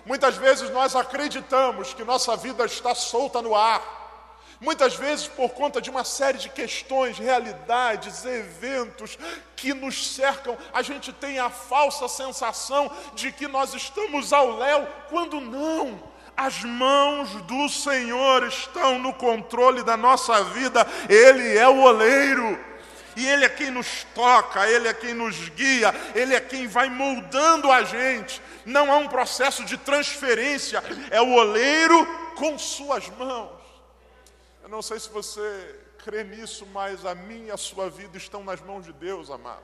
Muitas 0.06 0.38
vezes 0.38 0.70
nós 0.70 0.96
acreditamos 0.96 1.94
que 1.94 2.04
nossa 2.04 2.36
vida 2.36 2.66
está 2.66 2.94
solta 2.94 3.42
no 3.42 3.56
ar. 3.56 4.05
Muitas 4.60 4.96
vezes, 4.96 5.28
por 5.28 5.50
conta 5.50 5.82
de 5.82 5.90
uma 5.90 6.04
série 6.04 6.38
de 6.38 6.50
questões, 6.50 7.18
realidades, 7.18 8.24
eventos 8.26 9.18
que 9.56 9.74
nos 9.74 10.16
cercam, 10.16 10.58
a 10.74 10.82
gente 10.82 11.12
tem 11.12 11.40
a 11.40 11.50
falsa 11.50 12.08
sensação 12.08 12.90
de 13.14 13.32
que 13.32 13.48
nós 13.48 13.74
estamos 13.74 14.32
ao 14.32 14.58
léu, 14.58 14.88
quando 15.10 15.42
não. 15.42 16.16
As 16.38 16.64
mãos 16.64 17.30
do 17.44 17.70
Senhor 17.70 18.44
estão 18.46 19.00
no 19.00 19.14
controle 19.14 19.84
da 19.84 19.96
nossa 19.96 20.44
vida, 20.46 20.86
Ele 21.10 21.58
é 21.58 21.68
o 21.68 21.82
oleiro 21.82 22.60
e 23.16 23.26
Ele 23.26 23.46
é 23.46 23.50
quem 23.50 23.72
nos 23.72 24.06
toca, 24.14 24.70
Ele 24.70 24.88
é 24.88 24.94
quem 24.94 25.14
nos 25.14 25.50
guia, 25.50 25.94
Ele 26.14 26.36
é 26.36 26.40
quem 26.40 26.68
vai 26.68 26.90
moldando 26.90 27.72
a 27.72 27.84
gente. 27.84 28.42
Não 28.66 28.92
há 28.92 28.98
um 28.98 29.08
processo 29.08 29.64
de 29.64 29.78
transferência, 29.78 30.84
é 31.10 31.22
o 31.22 31.34
oleiro 31.34 32.06
com 32.36 32.58
suas 32.60 33.08
mãos. 33.18 33.65
Eu 34.66 34.70
não 34.70 34.82
sei 34.82 35.00
se 35.00 35.08
você 35.10 35.76
crê 36.04 36.24
nisso, 36.24 36.66
mas 36.74 37.06
a 37.06 37.14
minha 37.14 37.50
e 37.50 37.52
a 37.52 37.56
sua 37.56 37.88
vida 37.88 38.18
estão 38.18 38.44
nas 38.44 38.60
mãos 38.62 38.84
de 38.84 38.92
Deus, 38.92 39.30
amado. 39.30 39.62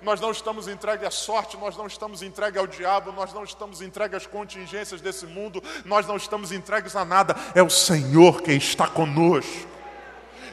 Nós 0.00 0.20
não 0.20 0.30
estamos 0.30 0.68
entregues 0.68 1.04
à 1.04 1.10
sorte, 1.10 1.56
nós 1.56 1.76
não 1.76 1.88
estamos 1.88 2.22
entregues 2.22 2.60
ao 2.60 2.68
diabo, 2.68 3.10
nós 3.10 3.32
não 3.32 3.42
estamos 3.42 3.82
entregues 3.82 4.18
às 4.18 4.26
contingências 4.28 5.00
desse 5.00 5.26
mundo, 5.26 5.60
nós 5.84 6.06
não 6.06 6.16
estamos 6.16 6.52
entregues 6.52 6.94
a 6.94 7.04
nada, 7.04 7.34
é 7.52 7.64
o 7.64 7.68
Senhor 7.68 8.40
quem 8.42 8.58
está 8.58 8.86
conosco. 8.86 9.66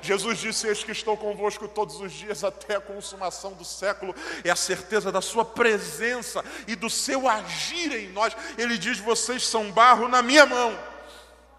Jesus 0.01 0.39
disse: 0.39 0.67
Eis 0.67 0.83
que 0.83 0.91
estou 0.91 1.15
convosco 1.15 1.67
todos 1.67 2.01
os 2.01 2.11
dias 2.11 2.43
até 2.43 2.77
a 2.77 2.81
consumação 2.81 3.53
do 3.53 3.63
século. 3.63 4.15
É 4.43 4.49
a 4.49 4.55
certeza 4.55 5.11
da 5.11 5.21
Sua 5.21 5.45
presença 5.45 6.43
e 6.67 6.75
do 6.75 6.89
seu 6.89 7.29
agir 7.29 7.91
em 7.91 8.09
nós. 8.13 8.35
Ele 8.57 8.79
diz: 8.79 8.97
Vocês 8.97 9.45
são 9.45 9.71
barro 9.71 10.07
na 10.07 10.23
minha 10.23 10.47
mão. 10.47 10.88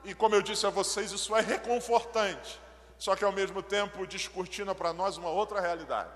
E 0.04 0.14
como 0.14 0.35
eu 0.35 0.42
disse 0.42 0.66
a 0.66 0.71
vocês, 0.71 1.12
isso 1.12 1.35
é 1.37 1.40
reconfortante. 1.40 2.61
Só 2.99 3.16
que 3.16 3.25
ao 3.25 3.33
mesmo 3.33 3.62
tempo 3.62 4.07
descortina 4.07 4.75
para 4.75 4.92
nós 4.92 5.16
uma 5.16 5.28
outra 5.30 5.61
realidade. 5.61 6.11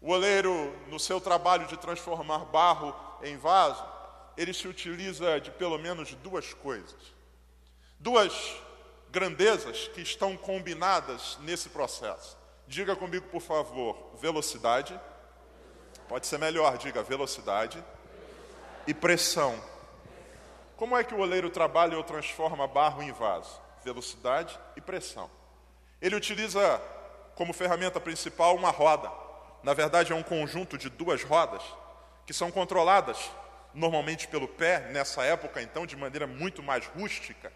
O 0.00 0.10
oleiro, 0.10 0.76
no 0.88 0.98
seu 0.98 1.20
trabalho 1.20 1.66
de 1.66 1.76
transformar 1.76 2.44
barro 2.46 2.94
em 3.22 3.36
vaso, 3.36 3.84
ele 4.36 4.52
se 4.52 4.68
utiliza 4.68 5.40
de 5.40 5.50
pelo 5.50 5.78
menos 5.78 6.12
duas 6.14 6.52
coisas. 6.52 7.14
Duas 7.98 8.56
grandezas 9.10 9.88
que 9.88 10.00
estão 10.00 10.36
combinadas 10.36 11.38
nesse 11.40 11.68
processo. 11.68 12.36
Diga 12.66 12.96
comigo, 12.96 13.28
por 13.28 13.40
favor, 13.40 14.10
velocidade. 14.20 14.98
Pode 16.08 16.26
ser 16.26 16.38
melhor, 16.38 16.76
diga 16.76 17.02
velocidade 17.02 17.82
e 18.86 18.92
pressão. 18.92 19.58
Como 20.84 20.98
é 20.98 21.02
que 21.02 21.14
o 21.14 21.20
oleiro 21.20 21.48
trabalha 21.48 21.96
ou 21.96 22.04
transforma 22.04 22.68
barro 22.68 23.02
em 23.02 23.10
vaso? 23.10 23.58
Velocidade 23.82 24.60
e 24.76 24.82
pressão. 24.82 25.30
Ele 25.98 26.14
utiliza 26.14 26.78
como 27.34 27.54
ferramenta 27.54 27.98
principal 27.98 28.54
uma 28.54 28.68
roda. 28.68 29.10
Na 29.62 29.72
verdade, 29.72 30.12
é 30.12 30.14
um 30.14 30.22
conjunto 30.22 30.76
de 30.76 30.90
duas 30.90 31.22
rodas 31.22 31.62
que 32.26 32.34
são 32.34 32.50
controladas 32.50 33.30
normalmente 33.72 34.28
pelo 34.28 34.46
pé, 34.46 34.80
nessa 34.90 35.24
época 35.24 35.62
então 35.62 35.86
de 35.86 35.96
maneira 35.96 36.26
muito 36.26 36.62
mais 36.62 36.84
rústica 36.88 37.50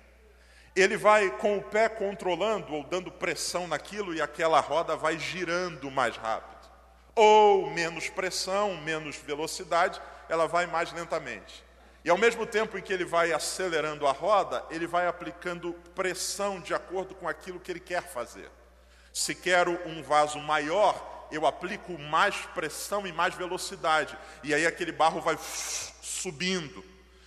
ele 0.74 0.96
vai 0.96 1.30
com 1.32 1.58
o 1.58 1.62
pé 1.62 1.86
controlando 1.86 2.72
ou 2.72 2.82
dando 2.82 3.12
pressão 3.12 3.68
naquilo 3.68 4.14
e 4.14 4.22
aquela 4.22 4.60
roda 4.60 4.96
vai 4.96 5.18
girando 5.18 5.90
mais 5.90 6.16
rápido. 6.16 6.66
Ou 7.14 7.68
menos 7.68 8.08
pressão, 8.08 8.74
menos 8.76 9.16
velocidade, 9.16 10.00
ela 10.30 10.46
vai 10.46 10.66
mais 10.66 10.92
lentamente. 10.92 11.67
E 12.08 12.10
ao 12.10 12.16
mesmo 12.16 12.46
tempo 12.46 12.78
em 12.78 12.80
que 12.80 12.90
ele 12.90 13.04
vai 13.04 13.34
acelerando 13.34 14.06
a 14.06 14.12
roda, 14.12 14.64
ele 14.70 14.86
vai 14.86 15.06
aplicando 15.06 15.74
pressão 15.94 16.58
de 16.58 16.72
acordo 16.72 17.14
com 17.14 17.28
aquilo 17.28 17.60
que 17.60 17.70
ele 17.70 17.80
quer 17.80 18.02
fazer. 18.02 18.50
Se 19.12 19.34
quero 19.34 19.78
um 19.86 20.02
vaso 20.02 20.38
maior, 20.38 21.28
eu 21.30 21.46
aplico 21.46 21.98
mais 21.98 22.34
pressão 22.54 23.06
e 23.06 23.12
mais 23.12 23.34
velocidade. 23.34 24.16
E 24.42 24.54
aí 24.54 24.66
aquele 24.66 24.90
barro 24.90 25.20
vai 25.20 25.38
subindo. 26.00 26.82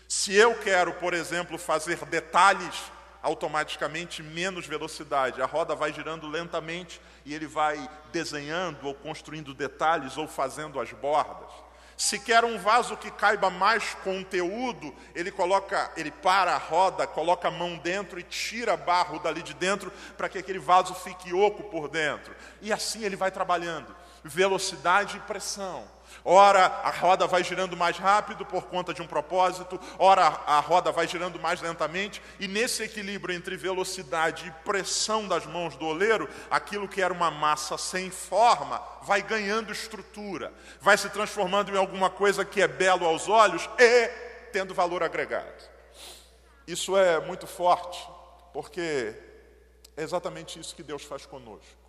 Se 0.07 0.33
eu 0.33 0.55
quero, 0.55 0.95
por 0.95 1.13
exemplo, 1.13 1.59
fazer 1.59 2.03
detalhes, 2.05 2.73
automaticamente 3.21 4.23
menos 4.23 4.65
velocidade. 4.65 5.43
A 5.43 5.45
roda 5.45 5.75
vai 5.75 5.93
girando 5.93 6.27
lentamente 6.27 6.99
e 7.23 7.35
ele 7.35 7.45
vai 7.45 7.87
desenhando 8.11 8.87
ou 8.87 8.95
construindo 8.95 9.53
detalhes 9.53 10.17
ou 10.17 10.27
fazendo 10.27 10.79
as 10.79 10.91
bordas. 10.91 11.51
Se 12.01 12.17
quer 12.17 12.43
um 12.43 12.57
vaso 12.57 12.97
que 12.97 13.11
caiba 13.11 13.51
mais 13.51 13.93
conteúdo, 14.03 14.91
ele 15.13 15.29
coloca, 15.29 15.91
ele 15.95 16.09
para 16.09 16.55
a 16.55 16.57
roda, 16.57 17.05
coloca 17.05 17.47
a 17.47 17.51
mão 17.51 17.77
dentro 17.77 18.19
e 18.19 18.23
tira 18.23 18.75
barro 18.75 19.19
dali 19.19 19.43
de 19.43 19.53
dentro 19.53 19.93
para 20.17 20.27
que 20.27 20.39
aquele 20.39 20.57
vaso 20.57 20.95
fique 20.95 21.31
oco 21.31 21.61
por 21.65 21.87
dentro. 21.87 22.35
E 22.59 22.73
assim 22.73 23.03
ele 23.03 23.15
vai 23.15 23.29
trabalhando, 23.29 23.95
velocidade 24.23 25.17
e 25.17 25.21
pressão. 25.21 25.83
Ora, 26.23 26.65
a 26.65 26.91
roda 26.91 27.25
vai 27.25 27.43
girando 27.43 27.75
mais 27.75 27.97
rápido 27.97 28.45
por 28.45 28.65
conta 28.65 28.93
de 28.93 29.01
um 29.01 29.07
propósito, 29.07 29.79
ora, 29.97 30.23
a 30.45 30.59
roda 30.59 30.91
vai 30.91 31.07
girando 31.07 31.39
mais 31.39 31.61
lentamente, 31.61 32.21
e 32.39 32.47
nesse 32.47 32.83
equilíbrio 32.83 33.35
entre 33.35 33.57
velocidade 33.57 34.47
e 34.47 34.51
pressão 34.63 35.27
das 35.27 35.45
mãos 35.45 35.75
do 35.75 35.85
oleiro, 35.85 36.29
aquilo 36.49 36.87
que 36.87 37.01
era 37.01 37.13
uma 37.13 37.31
massa 37.31 37.77
sem 37.77 38.11
forma 38.11 38.81
vai 39.01 39.21
ganhando 39.21 39.71
estrutura, 39.71 40.53
vai 40.79 40.97
se 40.97 41.09
transformando 41.09 41.73
em 41.73 41.77
alguma 41.77 42.09
coisa 42.09 42.45
que 42.45 42.61
é 42.61 42.67
belo 42.67 43.05
aos 43.05 43.27
olhos 43.27 43.67
e 43.79 44.07
tendo 44.51 44.73
valor 44.73 45.01
agregado. 45.01 45.71
Isso 46.67 46.95
é 46.95 47.19
muito 47.19 47.47
forte, 47.47 48.07
porque 48.53 49.15
é 49.97 50.03
exatamente 50.03 50.59
isso 50.59 50.75
que 50.75 50.83
Deus 50.83 51.03
faz 51.03 51.25
conosco. 51.25 51.80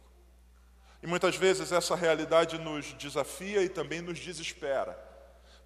E 1.02 1.06
muitas 1.06 1.34
vezes 1.34 1.72
essa 1.72 1.96
realidade 1.96 2.58
nos 2.58 2.92
desafia 2.94 3.62
e 3.62 3.68
também 3.68 4.00
nos 4.00 4.20
desespera, 4.20 4.96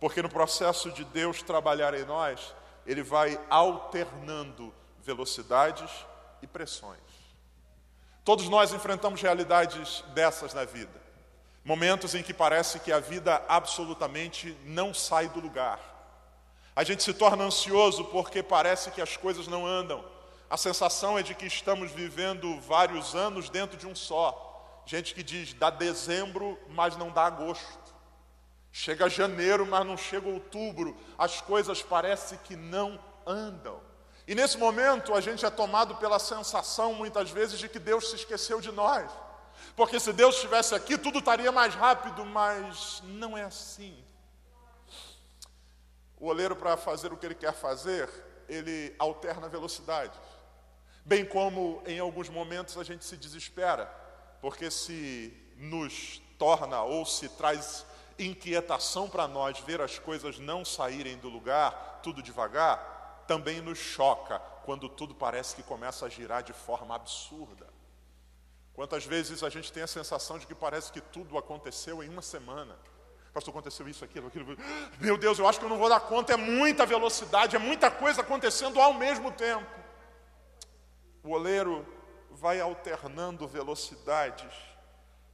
porque 0.00 0.22
no 0.22 0.30
processo 0.30 0.90
de 0.90 1.04
Deus 1.04 1.42
trabalhar 1.42 1.92
em 1.92 2.04
nós, 2.04 2.54
Ele 2.86 3.02
vai 3.02 3.38
alternando 3.50 4.72
velocidades 5.02 5.90
e 6.40 6.46
pressões. 6.46 6.98
Todos 8.24 8.48
nós 8.48 8.72
enfrentamos 8.72 9.20
realidades 9.20 10.02
dessas 10.14 10.54
na 10.54 10.64
vida, 10.64 11.00
momentos 11.62 12.14
em 12.14 12.22
que 12.22 12.32
parece 12.32 12.80
que 12.80 12.90
a 12.90 12.98
vida 12.98 13.44
absolutamente 13.46 14.56
não 14.64 14.94
sai 14.94 15.28
do 15.28 15.38
lugar. 15.38 15.78
A 16.74 16.82
gente 16.82 17.02
se 17.02 17.14
torna 17.14 17.44
ansioso 17.44 18.04
porque 18.06 18.42
parece 18.42 18.90
que 18.90 19.00
as 19.00 19.16
coisas 19.16 19.46
não 19.46 19.66
andam. 19.66 20.04
A 20.48 20.56
sensação 20.56 21.18
é 21.18 21.22
de 21.22 21.34
que 21.34 21.46
estamos 21.46 21.90
vivendo 21.90 22.60
vários 22.60 23.14
anos 23.14 23.48
dentro 23.48 23.76
de 23.76 23.86
um 23.86 23.94
só. 23.94 24.45
Gente 24.86 25.12
que 25.14 25.22
diz, 25.22 25.52
dá 25.52 25.68
dezembro, 25.68 26.56
mas 26.68 26.96
não 26.96 27.10
dá 27.10 27.26
agosto. 27.26 27.94
Chega 28.70 29.10
janeiro, 29.10 29.66
mas 29.66 29.84
não 29.84 29.96
chega 29.96 30.28
outubro. 30.28 30.96
As 31.18 31.40
coisas 31.40 31.82
parecem 31.82 32.38
que 32.44 32.54
não 32.54 32.98
andam. 33.26 33.80
E 34.28 34.34
nesse 34.34 34.56
momento 34.56 35.12
a 35.14 35.20
gente 35.20 35.44
é 35.44 35.50
tomado 35.50 35.96
pela 35.96 36.20
sensação, 36.20 36.94
muitas 36.94 37.30
vezes, 37.30 37.58
de 37.58 37.68
que 37.68 37.80
Deus 37.80 38.10
se 38.10 38.16
esqueceu 38.16 38.60
de 38.60 38.70
nós. 38.70 39.10
Porque 39.74 39.98
se 39.98 40.12
Deus 40.12 40.36
estivesse 40.36 40.74
aqui, 40.74 40.96
tudo 40.96 41.18
estaria 41.18 41.50
mais 41.50 41.74
rápido, 41.74 42.24
mas 42.24 43.02
não 43.04 43.36
é 43.36 43.42
assim. 43.42 44.04
O 46.18 46.28
oleiro, 46.28 46.54
para 46.54 46.76
fazer 46.76 47.12
o 47.12 47.16
que 47.16 47.26
ele 47.26 47.34
quer 47.34 47.52
fazer, 47.52 48.08
ele 48.48 48.94
alterna 49.00 49.46
a 49.46 49.50
velocidade. 49.50 50.16
Bem 51.04 51.24
como 51.24 51.82
em 51.86 51.98
alguns 51.98 52.28
momentos 52.28 52.78
a 52.78 52.84
gente 52.84 53.04
se 53.04 53.16
desespera, 53.16 54.05
porque 54.46 54.70
se 54.70 55.36
nos 55.56 56.22
torna 56.38 56.80
ou 56.80 57.04
se 57.04 57.28
traz 57.30 57.84
inquietação 58.16 59.08
para 59.08 59.26
nós 59.26 59.58
ver 59.58 59.80
as 59.80 59.98
coisas 59.98 60.38
não 60.38 60.64
saírem 60.64 61.16
do 61.16 61.28
lugar, 61.28 61.98
tudo 62.00 62.22
devagar, 62.22 63.24
também 63.26 63.60
nos 63.60 63.76
choca 63.76 64.38
quando 64.64 64.88
tudo 64.88 65.16
parece 65.16 65.56
que 65.56 65.64
começa 65.64 66.06
a 66.06 66.08
girar 66.08 66.44
de 66.44 66.52
forma 66.52 66.94
absurda. 66.94 67.66
Quantas 68.72 69.04
vezes 69.04 69.42
a 69.42 69.48
gente 69.48 69.72
tem 69.72 69.82
a 69.82 69.88
sensação 69.88 70.38
de 70.38 70.46
que 70.46 70.54
parece 70.54 70.92
que 70.92 71.00
tudo 71.00 71.36
aconteceu 71.36 72.00
em 72.00 72.08
uma 72.08 72.22
semana. 72.22 72.78
Pastor, 73.34 73.52
aconteceu 73.52 73.88
isso, 73.88 74.04
aquilo, 74.04 74.28
aquilo. 74.28 74.56
Meu 75.00 75.18
Deus, 75.18 75.40
eu 75.40 75.48
acho 75.48 75.58
que 75.58 75.64
eu 75.64 75.70
não 75.70 75.76
vou 75.76 75.88
dar 75.88 75.98
conta. 75.98 76.34
É 76.34 76.36
muita 76.36 76.86
velocidade, 76.86 77.56
é 77.56 77.58
muita 77.58 77.90
coisa 77.90 78.20
acontecendo 78.20 78.80
ao 78.80 78.94
mesmo 78.94 79.32
tempo. 79.32 79.66
O 81.24 81.30
oleiro 81.30 81.95
vai 82.36 82.60
alternando 82.60 83.48
velocidades, 83.48 84.52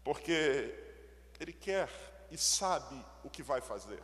porque 0.05 0.75
ele 1.39 1.53
quer 1.53 1.89
e 2.31 2.39
sabe 2.39 3.05
o 3.23 3.29
que 3.29 3.43
vai 3.43 3.61
fazer. 3.61 4.01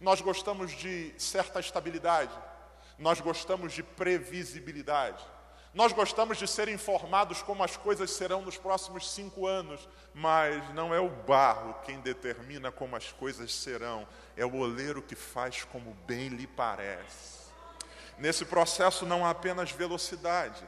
Nós 0.00 0.20
gostamos 0.20 0.72
de 0.72 1.14
certa 1.16 1.60
estabilidade, 1.60 2.32
nós 2.98 3.20
gostamos 3.20 3.72
de 3.72 3.82
previsibilidade, 3.82 5.24
nós 5.72 5.92
gostamos 5.92 6.38
de 6.38 6.48
ser 6.48 6.68
informados 6.68 7.40
como 7.42 7.62
as 7.62 7.76
coisas 7.76 8.10
serão 8.10 8.42
nos 8.42 8.56
próximos 8.56 9.08
cinco 9.10 9.46
anos, 9.46 9.88
mas 10.12 10.68
não 10.74 10.92
é 10.92 10.98
o 10.98 11.08
barro 11.08 11.74
quem 11.84 12.00
determina 12.00 12.72
como 12.72 12.96
as 12.96 13.12
coisas 13.12 13.54
serão, 13.54 14.06
é 14.36 14.44
o 14.44 14.56
oleiro 14.56 15.00
que 15.00 15.14
faz 15.14 15.62
como 15.64 15.94
bem 16.06 16.28
lhe 16.28 16.46
parece. 16.46 17.38
Nesse 18.18 18.44
processo 18.44 19.06
não 19.06 19.24
há 19.24 19.30
apenas 19.30 19.70
velocidade, 19.70 20.66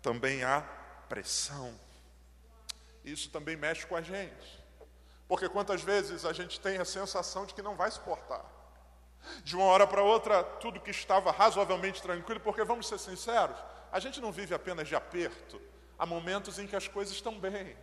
também 0.00 0.42
há 0.42 0.64
pressão. 1.08 1.74
Isso 3.04 3.30
também 3.30 3.56
mexe 3.56 3.86
com 3.86 3.96
a 3.96 4.02
gente. 4.02 4.64
Porque 5.28 5.48
quantas 5.48 5.82
vezes 5.82 6.24
a 6.24 6.32
gente 6.32 6.60
tem 6.60 6.78
a 6.78 6.84
sensação 6.84 7.46
de 7.46 7.54
que 7.54 7.62
não 7.62 7.76
vai 7.76 7.90
suportar. 7.90 8.44
De 9.42 9.56
uma 9.56 9.64
hora 9.64 9.86
para 9.86 10.02
outra, 10.02 10.42
tudo 10.44 10.80
que 10.80 10.90
estava 10.90 11.32
razoavelmente 11.32 12.00
tranquilo, 12.00 12.40
porque 12.40 12.62
vamos 12.62 12.86
ser 12.86 12.98
sinceros, 12.98 13.56
a 13.90 13.98
gente 13.98 14.20
não 14.20 14.30
vive 14.30 14.54
apenas 14.54 14.86
de 14.86 14.94
aperto. 14.94 15.60
Há 15.98 16.06
momentos 16.06 16.58
em 16.58 16.66
que 16.66 16.76
as 16.76 16.86
coisas 16.86 17.14
estão 17.14 17.38
bem. 17.38 17.76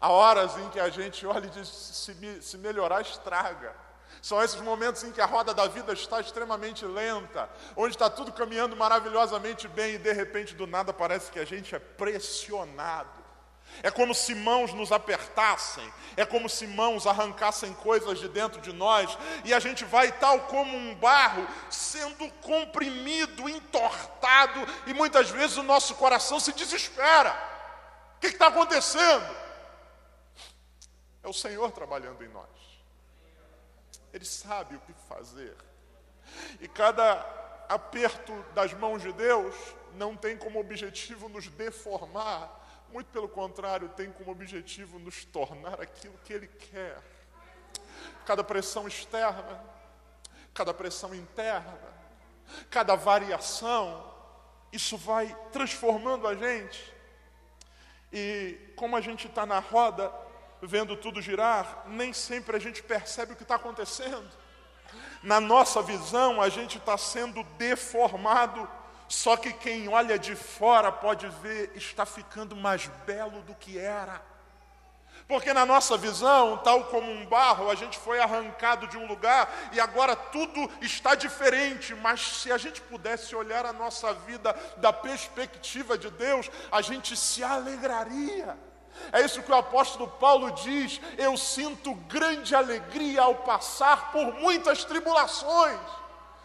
Há 0.00 0.10
horas 0.10 0.56
em 0.56 0.68
que 0.70 0.80
a 0.80 0.88
gente 0.88 1.26
olha 1.26 1.46
e 1.46 1.50
diz: 1.50 1.68
se, 1.68 2.42
se 2.42 2.58
melhorar, 2.58 3.02
estraga. 3.02 3.74
São 4.20 4.42
esses 4.42 4.60
momentos 4.60 5.02
em 5.02 5.12
que 5.12 5.20
a 5.20 5.26
roda 5.26 5.54
da 5.54 5.66
vida 5.66 5.92
está 5.92 6.20
extremamente 6.20 6.84
lenta, 6.84 7.48
onde 7.76 7.94
está 7.94 8.10
tudo 8.10 8.32
caminhando 8.32 8.76
maravilhosamente 8.76 9.66
bem 9.66 9.94
e 9.94 9.98
de 9.98 10.12
repente 10.12 10.54
do 10.54 10.66
nada 10.66 10.92
parece 10.92 11.30
que 11.30 11.38
a 11.38 11.44
gente 11.44 11.74
é 11.74 11.78
pressionado. 11.78 13.22
É 13.82 13.90
como 13.90 14.14
se 14.14 14.34
mãos 14.34 14.74
nos 14.74 14.92
apertassem, 14.92 15.92
é 16.16 16.26
como 16.26 16.48
se 16.48 16.66
mãos 16.66 17.06
arrancassem 17.06 17.72
coisas 17.74 18.18
de 18.18 18.28
dentro 18.28 18.60
de 18.60 18.72
nós, 18.72 19.16
e 19.44 19.54
a 19.54 19.60
gente 19.60 19.84
vai, 19.84 20.12
tal 20.12 20.40
como 20.40 20.76
um 20.76 20.94
barro, 20.96 21.46
sendo 21.70 22.28
comprimido, 22.42 23.48
entortado, 23.48 24.60
e 24.86 24.92
muitas 24.92 25.30
vezes 25.30 25.56
o 25.56 25.62
nosso 25.62 25.94
coração 25.94 26.38
se 26.38 26.52
desespera. 26.52 27.32
O 28.16 28.20
que 28.20 28.26
está 28.26 28.48
acontecendo? 28.48 29.36
É 31.22 31.28
o 31.28 31.32
Senhor 31.32 31.70
trabalhando 31.72 32.22
em 32.22 32.28
nós. 32.28 32.71
Ele 34.12 34.24
sabe 34.24 34.76
o 34.76 34.80
que 34.80 34.92
fazer. 35.08 35.56
E 36.60 36.68
cada 36.68 37.20
aperto 37.68 38.32
das 38.54 38.72
mãos 38.74 39.02
de 39.02 39.12
Deus 39.12 39.54
não 39.94 40.16
tem 40.16 40.36
como 40.36 40.60
objetivo 40.60 41.28
nos 41.28 41.48
deformar, 41.48 42.60
muito 42.92 43.10
pelo 43.10 43.28
contrário, 43.28 43.88
tem 43.90 44.12
como 44.12 44.30
objetivo 44.30 44.98
nos 44.98 45.24
tornar 45.24 45.80
aquilo 45.80 46.18
que 46.24 46.32
Ele 46.32 46.46
quer. 46.46 46.98
Cada 48.26 48.44
pressão 48.44 48.86
externa, 48.86 49.64
cada 50.52 50.74
pressão 50.74 51.14
interna, 51.14 51.78
cada 52.70 52.94
variação, 52.94 54.12
isso 54.72 54.96
vai 54.96 55.34
transformando 55.50 56.26
a 56.26 56.34
gente. 56.34 56.92
E 58.12 58.58
como 58.76 58.94
a 58.94 59.00
gente 59.00 59.26
está 59.26 59.46
na 59.46 59.58
roda, 59.58 60.12
vendo 60.62 60.96
tudo 60.96 61.20
girar, 61.20 61.84
nem 61.86 62.12
sempre 62.12 62.56
a 62.56 62.60
gente 62.60 62.82
percebe 62.82 63.32
o 63.32 63.36
que 63.36 63.42
está 63.42 63.56
acontecendo. 63.56 64.30
Na 65.22 65.40
nossa 65.40 65.82
visão, 65.82 66.40
a 66.40 66.48
gente 66.48 66.78
está 66.78 66.96
sendo 66.96 67.42
deformado 67.58 68.68
só 69.12 69.36
que 69.36 69.52
quem 69.52 69.90
olha 69.90 70.18
de 70.18 70.34
fora 70.34 70.90
pode 70.90 71.28
ver, 71.42 71.70
está 71.74 72.06
ficando 72.06 72.56
mais 72.56 72.86
belo 73.04 73.42
do 73.42 73.54
que 73.54 73.78
era. 73.78 74.22
Porque 75.28 75.52
na 75.52 75.66
nossa 75.66 75.98
visão, 75.98 76.56
tal 76.64 76.84
como 76.84 77.12
um 77.12 77.26
barro, 77.26 77.70
a 77.70 77.74
gente 77.74 77.98
foi 77.98 78.20
arrancado 78.20 78.86
de 78.86 78.96
um 78.96 79.06
lugar 79.06 79.70
e 79.70 79.78
agora 79.78 80.16
tudo 80.16 80.70
está 80.80 81.14
diferente. 81.14 81.94
Mas 81.94 82.22
se 82.38 82.50
a 82.50 82.56
gente 82.56 82.80
pudesse 82.80 83.36
olhar 83.36 83.66
a 83.66 83.72
nossa 83.74 84.14
vida 84.14 84.56
da 84.78 84.94
perspectiva 84.94 85.98
de 85.98 86.08
Deus, 86.08 86.50
a 86.70 86.80
gente 86.80 87.14
se 87.14 87.44
alegraria. 87.44 88.56
É 89.12 89.20
isso 89.20 89.42
que 89.42 89.50
o 89.50 89.54
apóstolo 89.54 90.08
Paulo 90.08 90.50
diz: 90.52 91.00
eu 91.18 91.36
sinto 91.36 91.94
grande 92.08 92.54
alegria 92.54 93.22
ao 93.22 93.36
passar 93.36 94.12
por 94.12 94.34
muitas 94.34 94.84
tribulações. 94.84 95.78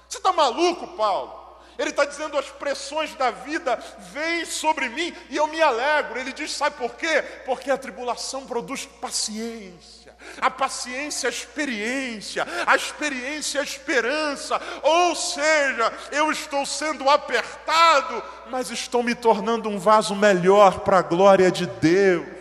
Você 0.07 0.17
está 0.17 0.31
maluco, 0.31 0.87
Paulo? 0.95 1.47
Ele 1.77 1.91
está 1.91 2.05
dizendo: 2.05 2.37
as 2.37 2.49
pressões 2.49 3.13
da 3.15 3.29
vida 3.29 3.77
vêm 4.11 4.45
sobre 4.45 4.89
mim 4.89 5.13
e 5.29 5.37
eu 5.37 5.47
me 5.47 5.61
alegro. 5.61 6.19
Ele 6.19 6.33
diz: 6.33 6.51
sabe 6.51 6.75
por 6.77 6.95
quê? 6.95 7.21
Porque 7.45 7.69
a 7.69 7.77
tribulação 7.77 8.45
produz 8.45 8.85
paciência, 8.85 10.15
a 10.41 10.49
paciência, 10.49 11.29
a 11.29 11.31
experiência, 11.31 12.47
a 12.65 12.75
experiência, 12.75 13.61
a 13.61 13.63
esperança. 13.63 14.59
Ou 14.81 15.15
seja, 15.15 15.93
eu 16.11 16.31
estou 16.31 16.65
sendo 16.65 17.09
apertado, 17.09 18.23
mas 18.49 18.71
estou 18.71 19.03
me 19.03 19.13
tornando 19.13 19.69
um 19.69 19.77
vaso 19.77 20.15
melhor 20.15 20.79
para 20.79 20.99
a 20.99 21.03
glória 21.03 21.51
de 21.51 21.67
Deus. 21.67 22.36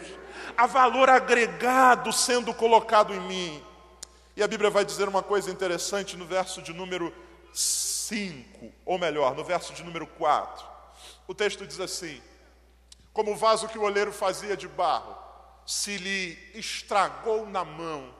Há 0.56 0.66
valor 0.66 1.10
agregado 1.10 2.12
sendo 2.12 2.54
colocado 2.54 3.12
em 3.12 3.20
mim. 3.20 3.62
E 4.34 4.42
a 4.42 4.48
Bíblia 4.48 4.70
vai 4.70 4.84
dizer 4.84 5.08
uma 5.08 5.22
coisa 5.22 5.50
interessante 5.50 6.16
no 6.16 6.24
verso 6.24 6.62
de 6.62 6.72
número 6.72 7.12
5, 7.52 8.72
ou 8.84 8.98
melhor, 8.98 9.34
no 9.34 9.44
verso 9.44 9.72
de 9.72 9.82
número 9.82 10.06
4, 10.06 10.66
o 11.26 11.34
texto 11.34 11.66
diz 11.66 11.80
assim: 11.80 12.22
Como 13.12 13.32
o 13.32 13.36
vaso 13.36 13.68
que 13.68 13.78
o 13.78 13.82
oleiro 13.82 14.12
fazia 14.12 14.56
de 14.56 14.68
barro, 14.68 15.16
se 15.66 15.96
lhe 15.96 16.38
estragou 16.54 17.46
na 17.46 17.64
mão, 17.64 18.14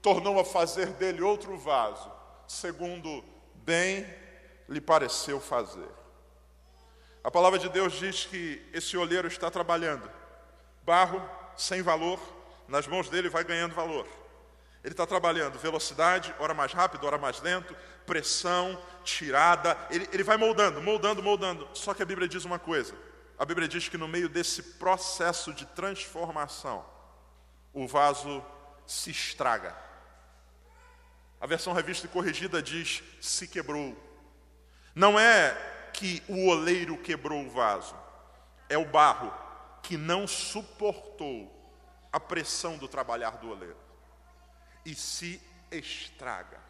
tornou 0.00 0.38
a 0.38 0.44
fazer 0.44 0.88
dele 0.92 1.22
outro 1.22 1.56
vaso, 1.58 2.10
segundo 2.46 3.24
bem 3.54 4.06
lhe 4.68 4.80
pareceu 4.80 5.40
fazer. 5.40 5.88
A 7.24 7.30
palavra 7.30 7.58
de 7.58 7.68
Deus 7.68 7.94
diz 7.94 8.24
que 8.24 8.62
esse 8.72 8.96
oleiro 8.96 9.26
está 9.26 9.50
trabalhando, 9.50 10.08
barro 10.84 11.20
sem 11.56 11.82
valor, 11.82 12.20
nas 12.68 12.86
mãos 12.86 13.08
dele 13.08 13.28
vai 13.28 13.44
ganhando 13.44 13.74
valor. 13.74 14.06
Ele 14.84 14.92
está 14.92 15.06
trabalhando 15.06 15.58
velocidade, 15.58 16.34
hora 16.38 16.54
mais 16.54 16.72
rápido, 16.72 17.06
hora 17.06 17.18
mais 17.18 17.40
lento, 17.40 17.76
pressão, 18.06 18.80
tirada. 19.02 19.76
Ele, 19.90 20.08
ele 20.12 20.22
vai 20.22 20.36
moldando, 20.36 20.80
moldando, 20.80 21.22
moldando. 21.22 21.68
Só 21.74 21.92
que 21.92 22.02
a 22.02 22.06
Bíblia 22.06 22.28
diz 22.28 22.44
uma 22.44 22.58
coisa: 22.58 22.94
a 23.38 23.44
Bíblia 23.44 23.66
diz 23.66 23.88
que 23.88 23.98
no 23.98 24.06
meio 24.06 24.28
desse 24.28 24.62
processo 24.62 25.52
de 25.52 25.66
transformação, 25.66 26.84
o 27.72 27.86
vaso 27.86 28.44
se 28.86 29.10
estraga. 29.10 29.76
A 31.40 31.46
versão 31.46 31.72
revista 31.72 32.06
e 32.06 32.10
corrigida 32.10 32.62
diz: 32.62 33.02
se 33.20 33.48
quebrou. 33.48 33.96
Não 34.94 35.18
é 35.18 35.50
que 35.92 36.22
o 36.28 36.48
oleiro 36.48 36.96
quebrou 36.98 37.44
o 37.44 37.50
vaso, 37.50 37.94
é 38.68 38.78
o 38.78 38.84
barro 38.84 39.45
que 39.86 39.96
não 39.96 40.26
suportou 40.26 41.48
a 42.12 42.18
pressão 42.18 42.76
do 42.76 42.88
trabalhar 42.88 43.36
do 43.36 43.50
oleiro 43.50 43.78
e 44.84 44.96
se 44.96 45.40
estraga. 45.70 46.60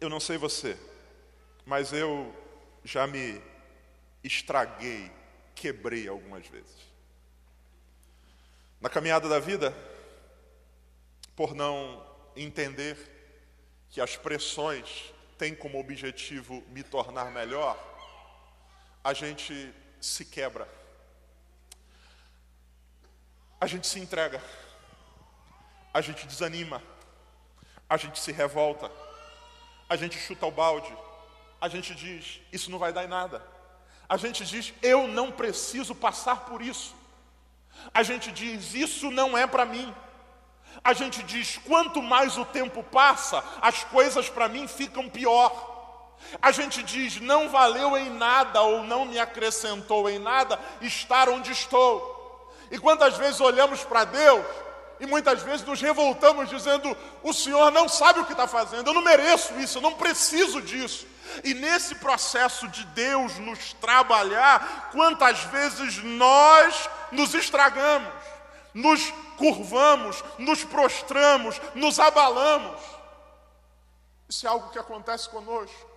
Eu 0.00 0.08
não 0.08 0.18
sei 0.18 0.36
você, 0.36 0.76
mas 1.64 1.92
eu 1.92 2.34
já 2.82 3.06
me 3.06 3.40
estraguei, 4.24 5.12
quebrei 5.54 6.08
algumas 6.08 6.44
vezes. 6.48 6.90
Na 8.80 8.88
caminhada 8.88 9.28
da 9.28 9.38
vida, 9.38 9.72
por 11.36 11.54
não 11.54 12.04
entender 12.34 12.98
que 13.88 14.00
as 14.00 14.16
pressões 14.16 15.14
tem 15.38 15.54
como 15.54 15.78
objetivo 15.78 16.60
me 16.70 16.82
tornar 16.82 17.30
melhor, 17.30 17.78
a 19.04 19.14
gente 19.14 19.72
se 20.00 20.24
quebra. 20.24 20.68
A 23.60 23.66
gente 23.66 23.86
se 23.86 23.98
entrega. 23.98 24.42
A 25.92 26.00
gente 26.00 26.26
desanima. 26.26 26.82
A 27.88 27.96
gente 27.96 28.18
se 28.18 28.32
revolta. 28.32 28.90
A 29.88 29.96
gente 29.96 30.18
chuta 30.18 30.46
o 30.46 30.50
balde. 30.50 30.96
A 31.60 31.68
gente 31.68 31.94
diz: 31.94 32.40
Isso 32.52 32.70
não 32.70 32.78
vai 32.78 32.92
dar 32.92 33.04
em 33.04 33.08
nada. 33.08 33.44
A 34.08 34.16
gente 34.16 34.44
diz: 34.44 34.72
Eu 34.82 35.06
não 35.06 35.30
preciso 35.30 35.94
passar 35.94 36.46
por 36.46 36.62
isso. 36.62 36.94
A 37.92 38.02
gente 38.02 38.32
diz: 38.32 38.74
Isso 38.74 39.10
não 39.10 39.36
é 39.36 39.46
para 39.46 39.64
mim. 39.64 39.94
A 40.82 40.92
gente 40.92 41.22
diz: 41.22 41.58
quanto 41.58 42.00
mais 42.02 42.38
o 42.38 42.44
tempo 42.44 42.82
passa, 42.82 43.44
as 43.60 43.84
coisas 43.84 44.28
para 44.28 44.48
mim 44.48 44.66
ficam 44.66 45.08
pior. 45.08 45.69
A 46.40 46.52
gente 46.52 46.82
diz: 46.82 47.20
não 47.20 47.48
valeu 47.48 47.96
em 47.96 48.10
nada 48.10 48.60
ou 48.62 48.82
não 48.84 49.04
me 49.04 49.18
acrescentou 49.18 50.08
em 50.08 50.18
nada 50.18 50.58
estar 50.80 51.28
onde 51.28 51.52
estou. 51.52 52.18
E 52.70 52.78
quantas 52.78 53.16
vezes 53.16 53.40
olhamos 53.40 53.82
para 53.82 54.04
Deus 54.04 54.44
e 55.00 55.06
muitas 55.06 55.42
vezes 55.42 55.66
nos 55.66 55.80
revoltamos 55.80 56.48
dizendo: 56.48 56.96
o 57.22 57.32
Senhor 57.32 57.70
não 57.70 57.88
sabe 57.88 58.20
o 58.20 58.26
que 58.26 58.32
está 58.32 58.46
fazendo, 58.46 58.88
eu 58.88 58.94
não 58.94 59.02
mereço 59.02 59.58
isso, 59.58 59.78
eu 59.78 59.82
não 59.82 59.94
preciso 59.94 60.60
disso. 60.60 61.06
E 61.42 61.54
nesse 61.54 61.94
processo 61.94 62.68
de 62.68 62.84
Deus 62.86 63.38
nos 63.38 63.72
trabalhar, 63.74 64.90
quantas 64.92 65.40
vezes 65.44 66.02
nós 66.02 66.88
nos 67.10 67.34
estragamos, 67.34 68.12
nos 68.74 69.12
curvamos, 69.36 70.22
nos 70.38 70.64
prostramos, 70.64 71.60
nos 71.74 71.98
abalamos. 71.98 72.80
Isso 74.28 74.46
é 74.46 74.50
algo 74.50 74.70
que 74.70 74.78
acontece 74.78 75.28
conosco. 75.28 75.89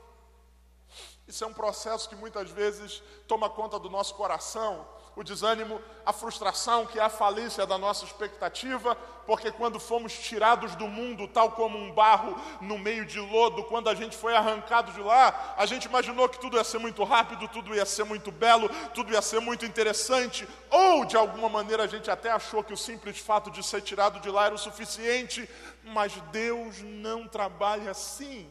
Isso 1.28 1.44
é 1.44 1.48
um 1.48 1.54
processo 1.54 2.10
que 2.10 2.16
muitas 2.16 2.50
vezes 2.50 3.02
toma 3.28 3.50
conta 3.50 3.80
do 3.80 3.90
nosso 3.90 4.16
coração 4.16 4.86
o 5.16 5.24
desânimo, 5.24 5.80
a 6.06 6.12
frustração, 6.12 6.86
que 6.86 7.00
é 7.00 7.04
a 7.04 7.10
falência 7.10 7.66
da 7.66 7.78
nossa 7.78 8.04
expectativa, 8.04 8.96
porque 9.26 9.52
quando 9.52 9.80
fomos 9.80 10.12
tirados 10.14 10.76
do 10.76 10.88
mundo, 10.88 11.28
tal 11.28 11.52
como 11.52 11.78
um 11.78 11.92
barro 11.92 12.36
no 12.60 12.78
meio 12.78 13.06
de 13.06 13.20
lodo, 13.20 13.64
quando 13.66 13.90
a 13.90 13.96
gente 13.96 14.18
foi 14.18 14.36
arrancado 14.36 14.92
de 14.92 15.00
lá, 15.00 15.54
a 15.56 15.66
gente 15.66 15.86
imaginou 15.86 16.28
que 16.28 16.40
tudo 16.40 16.58
ia 16.58 16.64
ser 16.64 16.80
muito 16.80 17.04
rápido, 17.04 17.48
tudo 17.48 17.76
ia 17.76 17.86
ser 17.86 18.04
muito 18.04 18.32
belo, 18.32 18.68
tudo 18.94 19.14
ia 19.14 19.22
ser 19.22 19.40
muito 19.40 19.66
interessante, 19.66 20.48
ou 20.70 21.06
de 21.06 21.16
alguma 21.16 21.48
maneira 21.48 21.84
a 21.84 21.88
gente 21.88 22.10
até 22.10 22.32
achou 22.32 22.64
que 22.64 22.74
o 22.74 22.78
simples 22.78 23.20
fato 23.20 23.52
de 23.52 23.64
ser 23.64 23.82
tirado 23.82 24.20
de 24.20 24.30
lá 24.30 24.48
era 24.48 24.56
o 24.56 24.58
suficiente, 24.58 25.48
mas 25.84 26.14
Deus 26.32 26.82
não 26.82 27.28
trabalha 27.28 27.92
assim. 27.92 28.50